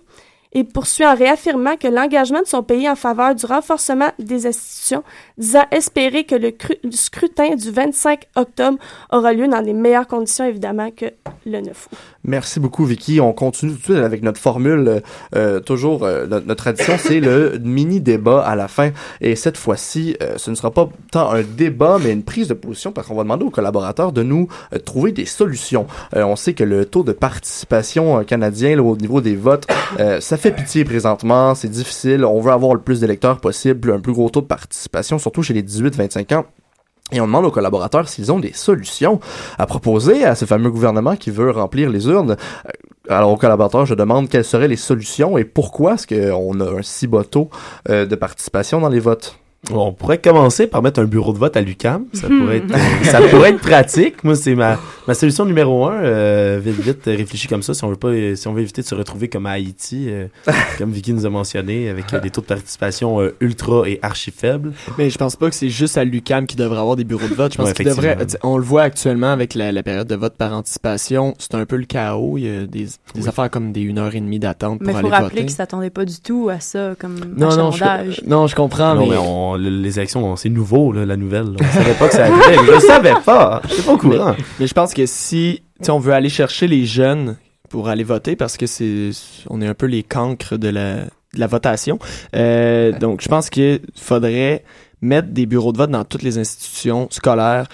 [0.57, 5.03] et poursuit en réaffirmant que l'engagement de son pays en faveur du renforcement des institutions,
[5.39, 8.79] disant espérer que le, cru- le scrutin du 25 octobre
[9.11, 11.07] aura lieu dans les meilleures conditions, évidemment, que
[11.47, 11.99] le 9 août.
[12.23, 13.21] Merci beaucoup, Vicky.
[13.21, 15.03] On continue tout de suite avec notre formule.
[15.35, 18.91] euh, toujours, euh, notre, tradition, c'est le mini-débat à la fin.
[19.21, 22.55] Et cette fois-ci, euh, ce ne sera pas tant un débat, mais une prise de
[22.55, 24.49] position, parce qu'on va demander aux collaborateurs de nous
[24.85, 25.87] trouver des solutions.
[26.15, 29.67] On sait que le taux de participation canadien au niveau des votes,
[30.21, 31.55] ça fait pitié présentement.
[31.55, 32.25] C'est difficile.
[32.25, 35.55] On veut avoir le plus d'électeurs possible, un plus gros taux de participation, surtout chez
[35.55, 36.45] les 18-25 ans.
[37.13, 39.21] Et on demande aux collaborateurs s'ils ont des solutions
[39.59, 42.37] à proposer à ce fameux gouvernement qui veut remplir les urnes.
[42.67, 42.71] Euh,
[43.09, 46.83] Alors aux collaborateurs, je demande quelles seraient les solutions et pourquoi est-ce qu'on a un
[46.83, 47.51] si bas taux
[47.91, 49.39] euh, de participation dans les votes.
[49.73, 52.05] On pourrait commencer par mettre un bureau de vote à l'UCAM.
[52.13, 52.41] Ça Hmm.
[52.41, 54.23] pourrait être, euh, ça pourrait être pratique.
[54.25, 55.95] Moi, c'est ma, ma solution numéro un.
[56.03, 57.75] Euh, vite, vite, euh, réfléchis comme ça.
[57.75, 60.27] Si on veut pas, si on veut éviter de se retrouver comme à Haïti, euh,
[60.79, 64.31] comme Vicky nous a mentionné, avec euh, des taux de participation euh, ultra et archi
[64.31, 64.73] faibles.
[64.99, 67.35] Mais je pense pas que c'est juste à l'UCAM qui devrait avoir des bureaux de
[67.35, 67.53] vote.
[67.53, 68.17] Je pense Ouais, qu'il devrait.
[68.43, 71.35] On le voit actuellement avec la, la période de vote par anticipation.
[71.39, 72.39] C'est un peu le chaos.
[72.39, 74.93] Il y a des, des affaires comme des une heure et demie d'attente pour Mais
[74.95, 77.85] il faut aller rappeler qu'ils s'attendaient pas du tout à ça comme Non, non, je,
[78.27, 81.17] non, je comprends, Non, mais, mais on- le- les élections, on- c'est nouveau, là, la
[81.17, 81.47] nouvelle.
[81.47, 81.57] là.
[81.61, 82.59] On savait pas que ça arrivait.
[82.67, 83.61] Je le savais pas.
[83.69, 84.35] J'étais pas au courant.
[84.39, 87.37] Mais, mais je pense que si on veut aller chercher les jeunes
[87.69, 89.11] pour aller voter, parce que c'est
[89.51, 91.09] on est un peu les cancres de la, de
[91.41, 91.99] la votation.
[92.37, 94.65] Euh, donc, je pense qu'il faudrait
[95.03, 97.67] mettre des bureaux de vote dans toutes les institutions scolaires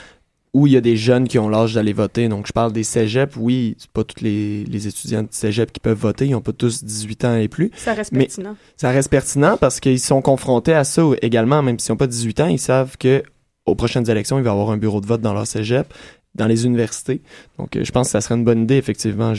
[0.53, 2.29] où il y a des jeunes qui ont l'âge d'aller voter.
[2.29, 3.37] Donc, je parle des cégeps.
[3.37, 6.27] Oui, c'est pas tous les, les étudiants de cégep qui peuvent voter.
[6.27, 7.71] Ils ont pas tous 18 ans et plus.
[7.77, 8.57] Ça reste Mais pertinent.
[8.77, 12.41] ça reste pertinent parce qu'ils sont confrontés à ça également, même s'ils n'ont pas 18
[12.41, 13.23] ans, ils savent que
[13.67, 15.87] aux prochaines élections, il va y avoir un bureau de vote dans leur cégep,
[16.35, 17.21] dans les universités.
[17.61, 19.35] Donc, euh, je pense que ça serait une bonne idée, effectivement.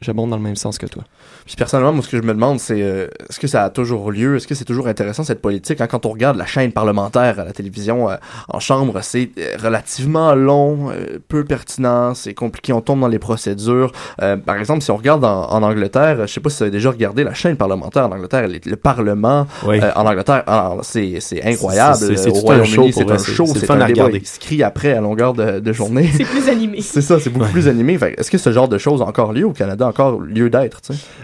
[0.00, 1.02] J'abonde dans le même sens que toi.
[1.46, 4.10] Puis personnellement, moi, ce que je me demande, c'est euh, est-ce que ça a toujours
[4.12, 4.36] lieu?
[4.36, 5.80] Est-ce que c'est toujours intéressant cette politique?
[5.80, 5.86] hein?
[5.88, 8.16] Quand on regarde la chaîne parlementaire à la télévision euh,
[8.48, 13.18] en chambre, c'est euh, relativement long, euh, peu pertinent, c'est compliqué, on tombe dans les
[13.18, 13.90] procédures.
[14.22, 16.70] Euh, par exemple, si on regarde en, en Angleterre, je sais pas si vous avez
[16.72, 19.80] déjà regardé la chaîne parlementaire en Angleterre, les- le Parlement Oui.
[19.82, 21.96] euh, en Angleterre, alors, c'est c'est incroyable.
[21.96, 24.18] C'est- tout un show, pour c'est un show, c'est un à débat, regarder.
[24.22, 26.08] il se crie après à longueur de, de journée.
[26.16, 26.80] C'est plus animé.
[26.80, 27.98] C'est ça, c'est beaucoup animé.
[28.16, 30.80] Est-ce que ce genre de choses a encore lieu au Canada, encore lieu d'être?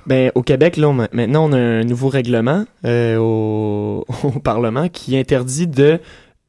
[0.06, 4.04] Ben, au Québec, là, maintenant, on a un nouveau règlement euh, au
[4.44, 6.00] Parlement qui interdit de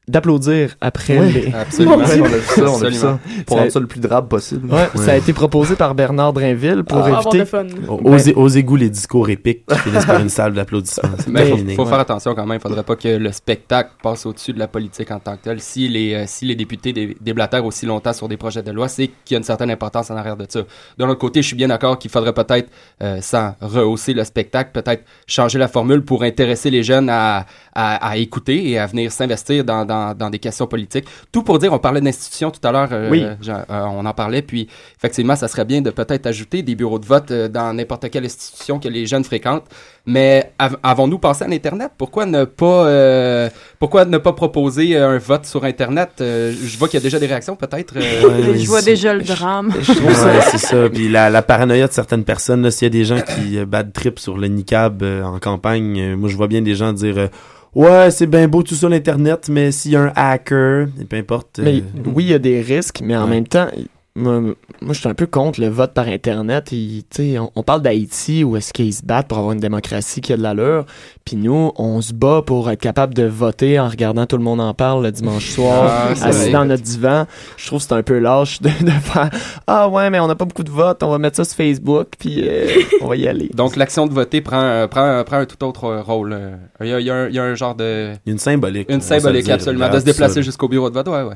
[0.08, 1.54] d'applaudir après Oui, les...
[1.54, 1.96] absolument.
[1.98, 3.20] On a vu ça, on a vu ça.
[3.46, 4.72] Pour rendre ça le plus drabe possible.
[4.74, 7.44] Ouais, ça a été proposé par Bernard Drinville pour Ah, éviter...
[7.88, 11.10] Aux, aux égouts, les discours épiques qui finissent par une salle d'applaudissements.
[11.28, 11.90] Mais faut, faut Ouais.
[11.90, 12.58] faire attention quand même.
[12.60, 15.60] Il faudrait pas que le spectacle passe au-dessus de la politique en tant que tel.
[15.62, 18.88] Si les, euh, si les députés dé- déblatèrent aussi longtemps sur des projets de loi,
[18.88, 20.60] c'est qu'il y a une certaine importance en arrière de ça.
[20.98, 22.70] De l'autre côté, je suis bien d'accord qu'il faudrait peut-être,
[23.02, 27.46] euh, sans rehausser le spectacle, peut-être changer la formule pour intéresser les jeunes à,
[27.76, 31.06] à, à écouter et à venir s'investir dans, dans, dans des questions politiques.
[31.32, 33.26] Tout pour dire, on parlait d'institutions tout à l'heure, euh, Oui.
[33.42, 34.68] Jean- euh, on en parlait, puis
[34.98, 38.26] effectivement, ça serait bien de peut-être ajouter des bureaux de vote euh, dans n'importe quelle
[38.26, 39.66] institution que les jeunes fréquentent.
[40.06, 41.92] Mais av- avons-nous pensé à l'Internet?
[41.98, 43.50] Pourquoi ne pas euh,
[43.80, 46.10] pourquoi ne pas proposer euh, un vote sur Internet?
[46.20, 47.94] Euh, je vois qu'il y a déjà des réactions, peut-être.
[47.96, 49.72] euh, Ouais, je vois déjà le drame.
[49.82, 50.90] Je trouve ça, c'est ça.
[50.94, 54.20] Puis la, la paranoïa de certaines personnes, s'il y a des gens qui bad trip
[54.20, 57.28] sur le niqab euh, en campagne, euh, moi je vois bien des gens dire euh,
[57.74, 61.16] Ouais, c'est bien beau tout ça l'internet, mais s'il y a un hacker, et peu
[61.16, 61.60] importe.
[61.60, 61.84] euh, Mais
[62.14, 63.30] oui, il y a des risques, mais en Ouais.
[63.32, 63.68] même temps,
[64.16, 64.56] moi, moi,
[64.92, 66.72] je suis un peu contre le vote par Internet.
[66.72, 69.60] Et, tu sais, on, on parle d'Haïti où est-ce qu'ils se battent pour avoir une
[69.60, 70.86] démocratie qui a de l'allure.
[71.26, 74.62] Puis nous, on se bat pour être capable de voter en regardant tout le monde
[74.62, 76.52] en parle le dimanche soir, Ah, assis vrai.
[76.52, 77.26] dans notre divan.
[77.58, 79.30] Je trouve que c'est un peu lâche de, de faire
[79.66, 82.10] Ah ouais, mais on n'a pas beaucoup de votes, on va mettre ça sur Facebook,
[82.20, 82.68] puis euh,
[83.02, 83.50] on va y aller.
[83.56, 86.34] Donc l'action de voter prend, euh, prend, prend un tout autre euh, rôle.
[86.34, 86.56] euh.
[86.82, 88.12] Il y a, il y a un, il y a un genre de...
[88.28, 88.92] Une symbolique.
[88.92, 89.90] Une symbolique, dire, absolument.
[89.90, 91.36] De se déplacer jusqu'au bureau de vote, ouais, ouais.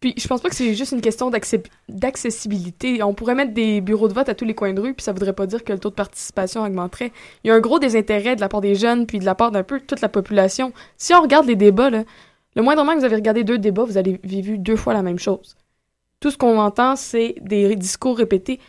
[0.00, 1.30] Puis je pense pas que c'est juste une question
[1.88, 3.02] d'accessibilité.
[3.02, 5.12] On pourrait mettre des bureaux de vote à tous les coins de rue, puis ça
[5.12, 7.12] voudrait pas dire que le taux de participation augmenterait.
[7.44, 9.50] Il y a un gros désintérêt de la part des jeunes, puis de la part
[9.50, 10.72] d'un peu toute la population.
[10.98, 12.04] Si on regarde les débats, là,
[12.56, 15.18] le moindrement que vous avez regardé deux débats, vous avez vu deux fois la même
[15.18, 15.56] chose.
[16.20, 18.60] Tout ce qu'on entend, c'est des discours répétés.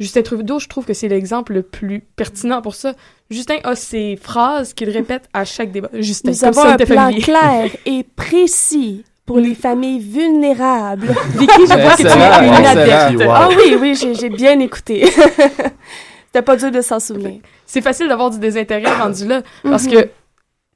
[0.00, 2.94] Justin Trudeau, je trouve que c'est l'exemple le plus pertinent pour ça.
[3.30, 5.90] Justin a ses phrases qu'il répète à chaque débat.
[5.94, 7.22] Justin, Nous comme avons on un plan familier.
[7.22, 11.06] clair et précis pour les familles vulnérables.
[11.36, 13.22] Vicky, je vois que tu es une adepte.
[13.30, 15.06] Ah oui, oui, j'ai bien écouté.
[16.26, 17.40] C'était pas dur de s'en souvenir.
[17.66, 19.42] c'est facile d'avoir du désintérêt rendu là.
[19.62, 19.92] Parce Mhm.
[19.92, 20.08] que,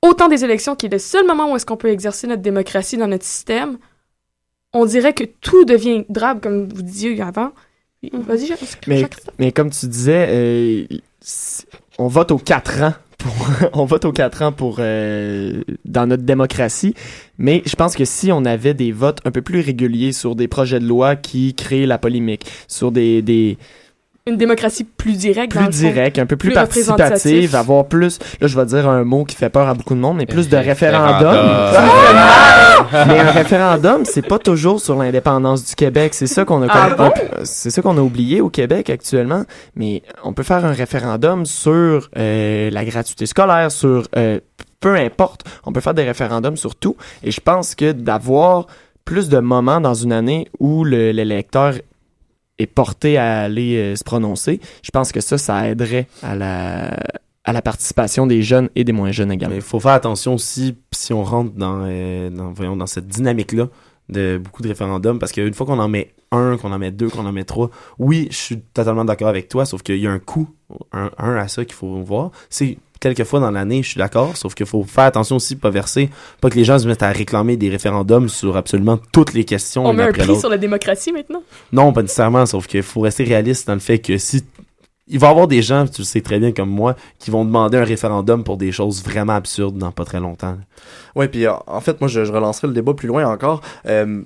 [0.03, 2.97] autant des élections, qui est le seul moment où est-ce qu'on peut exercer notre démocratie
[2.99, 3.79] dans notre système,
[4.75, 7.53] on dirait que tout devient drabe, comme vous disiez avant.
[8.13, 8.55] Vas-y, Jean-
[8.87, 9.07] Mais,
[9.39, 10.85] mais comme tu disais, euh,
[11.99, 12.93] on vote aux quatre ans
[13.73, 16.95] on vote aux quatre ans pour euh, dans notre démocratie,
[17.39, 20.49] mais je pense que si on avait des votes un peu plus réguliers sur des
[20.49, 23.59] projets de loi qui créent la polémique, sur des, des
[24.29, 25.53] Une démocratie plus directe.
[25.53, 25.79] plus le fond.
[25.79, 26.97] direct, un peu plus, représentatif.
[27.11, 30.01] participative, avoir plus, là je vais dire un mot qui fait peur à beaucoup de
[30.01, 31.29] monde, mais plus de référendums.
[31.29, 33.07] Référendum.
[33.07, 36.13] mais un référendum, c'est pas toujours sur l'indépendance du Québec.
[36.13, 37.13] C'est ça qu'on a, Ah bon?
[37.45, 39.45] c'est ça qu'on a oublié au Québec actuellement.
[39.77, 44.41] Mais on peut faire un référendum sur euh, la gratuité scolaire, sur euh,
[44.81, 45.45] peu importe.
[45.65, 46.97] On peut faire des référendums sur tout.
[47.23, 48.67] Et je pense que d'avoir
[49.05, 51.75] plus de moments dans une année où le- l'électeur
[52.59, 56.97] est porté à aller euh, se prononcer, je pense que ça, ça aiderait à la
[57.47, 59.55] à la participation des jeunes et des moins jeunes également.
[59.55, 63.69] Il faut faire attention aussi si on rentre dans, euh, dans, voyons, dans cette dynamique-là
[64.09, 67.09] de beaucoup de référendums, parce qu'une fois qu'on en met un, qu'on en met deux,
[67.09, 70.11] qu'on en met trois, oui, je suis totalement d'accord avec toi, sauf qu'il y a
[70.11, 70.49] un coût,
[70.93, 72.33] un, un à ça qu'il faut voir.
[72.51, 75.71] C'est quelques fois dans l'année, je suis d'accord, sauf qu'il faut faire attention aussi, pas
[75.71, 79.45] verser, pas que les gens se mettent à réclamer des référendums sur absolument toutes les
[79.45, 81.43] questions On met un prix sur la démocratie maintenant?
[81.73, 84.43] Non, pas nécessairement, sauf qu'il faut rester réaliste dans le fait que si
[85.09, 87.45] il va y avoir des gens, tu le sais très bien comme moi, qui vont
[87.45, 90.57] demander un référendum pour des choses vraiment absurdes dans pas très longtemps.
[91.15, 93.61] Ouais, puis en fait, moi, je, je relancerai le débat plus loin encore.
[93.87, 94.23] Euh,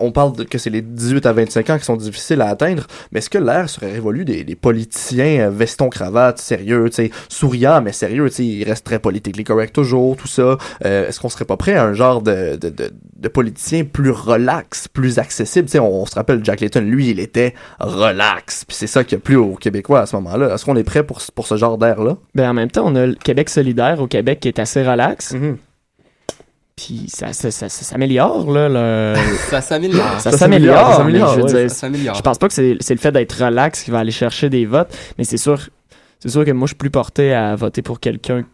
[0.00, 2.86] on parle de, que c'est les 18 à 25 ans qui sont difficiles à atteindre,
[3.12, 7.10] mais est-ce que l'ère serait révolue des, des politiciens euh, veston cravate sérieux, tu sais,
[7.28, 10.56] souriants mais sérieux, tu sais, ils restent très politiquement correct toujours, tout ça.
[10.84, 14.10] Euh, est-ce qu'on serait pas prêt à un genre de de, de, de politicien plus
[14.10, 18.64] relax, plus accessible, tu sais, on, on se rappelle Jack Layton, lui, il était relax,
[18.64, 20.54] puis c'est ça qu'il y a plus aux Québécois à ce moment-là.
[20.54, 22.94] Est-ce qu'on est prêt pour pour ce genre d'air là Ben, en même temps, on
[22.94, 25.34] a le Québec solidaire au Québec qui est assez relax.
[25.34, 25.56] Mm-hmm.
[26.80, 28.68] Puis ça, ça, ça, ça s'améliore, là.
[28.68, 29.14] le-
[29.50, 30.20] Ça s'améliore.
[30.20, 30.76] Ça s'améliore.
[30.76, 32.14] ça mais s'améliore, je veux ouais, dire, ça s'améliore.
[32.14, 34.64] Je pense pas que c'est c'est le fait d'être relax qui va aller chercher des
[34.64, 35.68] votes, mais c'est sûr,
[36.20, 38.44] c'est sûr que moi, je suis plus porté à voter pour quelqu'un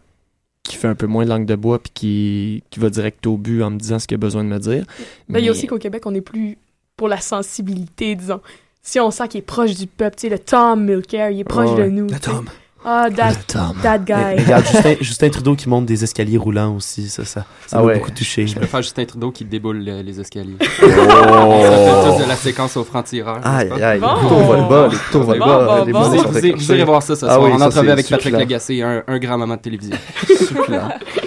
[0.63, 3.37] qui fait un peu moins de langue de bois puis qui, qui va direct au
[3.37, 4.83] but en me disant ce qu'il a besoin de me dire.
[5.29, 6.57] Ben, il y a Mais- aussi qu'au Québec, on est plus
[6.97, 8.41] pour la sensibilité, disons.
[8.81, 11.43] Si on sent qu'il est proche du peuple, tu sais, le Tom Mulcair, il est
[11.43, 12.07] proche de nous.
[12.07, 12.19] Le.
[12.19, 12.45] Tom.
[12.87, 13.33] Ah, that,
[13.81, 14.35] that guy.
[14.37, 17.77] Mais regarde, Justin, Justin Trudeau qui monte des escaliers roulants aussi, ça, ça, ça Ah
[17.77, 17.93] m'a ouais.
[17.95, 18.45] beaucoup touché.
[18.45, 20.55] Je préfère Justin Trudeau qui déboule le- les escaliers.
[20.61, 20.65] Oh.
[20.85, 23.39] Ça fait tous de la séquence au franc-tireur.
[23.43, 26.71] Aïe, aïe, les couteaux volent bas, les couteaux volent bas, les Vous vous irez- Vous
[26.71, 28.33] irez voir ça ce Ah soir oui, en entrevue avec Patrick.
[28.33, 29.97] Lagacé, un, un grand moment de télévision.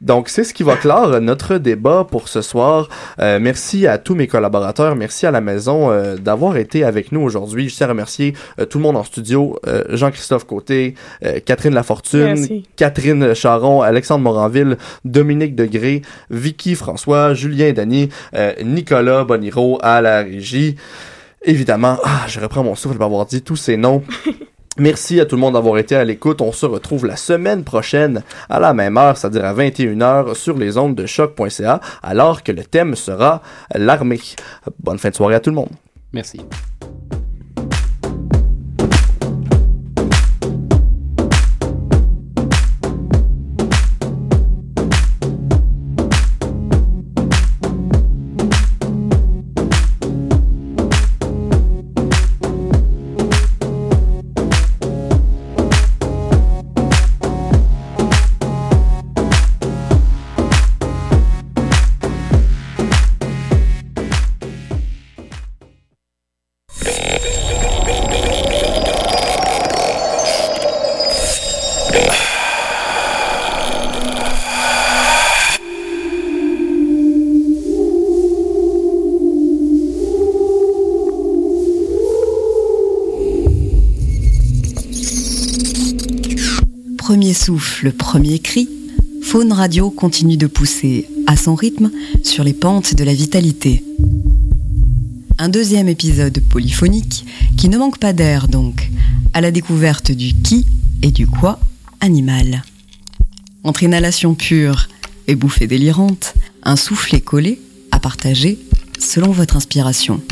[0.00, 2.88] Donc, c'est ce qui va clore notre débat pour ce soir.
[3.18, 4.94] Euh, merci à tous mes collaborateurs.
[4.94, 7.68] Merci à la maison euh, d'avoir été avec nous aujourd'hui.
[7.68, 9.58] Je tiens à remercier euh, tout le monde en studio.
[9.66, 10.94] Euh, Jean-Christophe Côté,
[11.24, 12.68] euh, Catherine Lafortune, Merci.
[12.76, 20.22] Catherine Charon, Alexandre Moranville, Dominique Degré, Vicky François, Julien Dany, euh, Nicolas Boniro à la
[20.22, 20.76] régie.
[21.42, 24.02] Évidemment, ah, je reprends mon souffle d'avoir dit tous ces noms.
[24.78, 26.42] Merci à tout le monde d'avoir été à l'écoute.
[26.42, 30.76] On se retrouve la semaine prochaine à la même heure, c'est-à-dire à 21h sur les
[30.76, 33.40] ondes de choc.ca, alors que le thème sera
[33.74, 34.20] l'armée.
[34.78, 35.70] Bonne fin de soirée à tout le monde.
[36.12, 36.40] Merci.
[88.16, 88.66] Premier cri,
[89.20, 91.90] Faune Radio continue de pousser à son rythme
[92.22, 93.84] sur les pentes de la vitalité.
[95.36, 97.26] Un deuxième épisode polyphonique
[97.58, 98.90] qui ne manque pas d'air donc,
[99.34, 100.64] à la découverte du qui
[101.02, 101.60] et du quoi
[102.00, 102.62] animal.
[103.64, 104.88] Entre inhalation pure
[105.26, 107.60] et bouffée délirante, un soufflet collé
[107.90, 108.58] à partager
[108.98, 110.22] selon votre inspiration.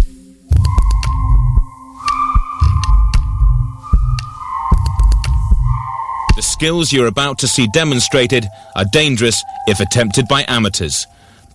[6.65, 11.07] Skills you're about to see demonstrated are dangerous if attempted by amateurs.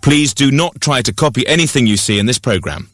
[0.04, 2.88] Please do not try to copy anything you see in this program.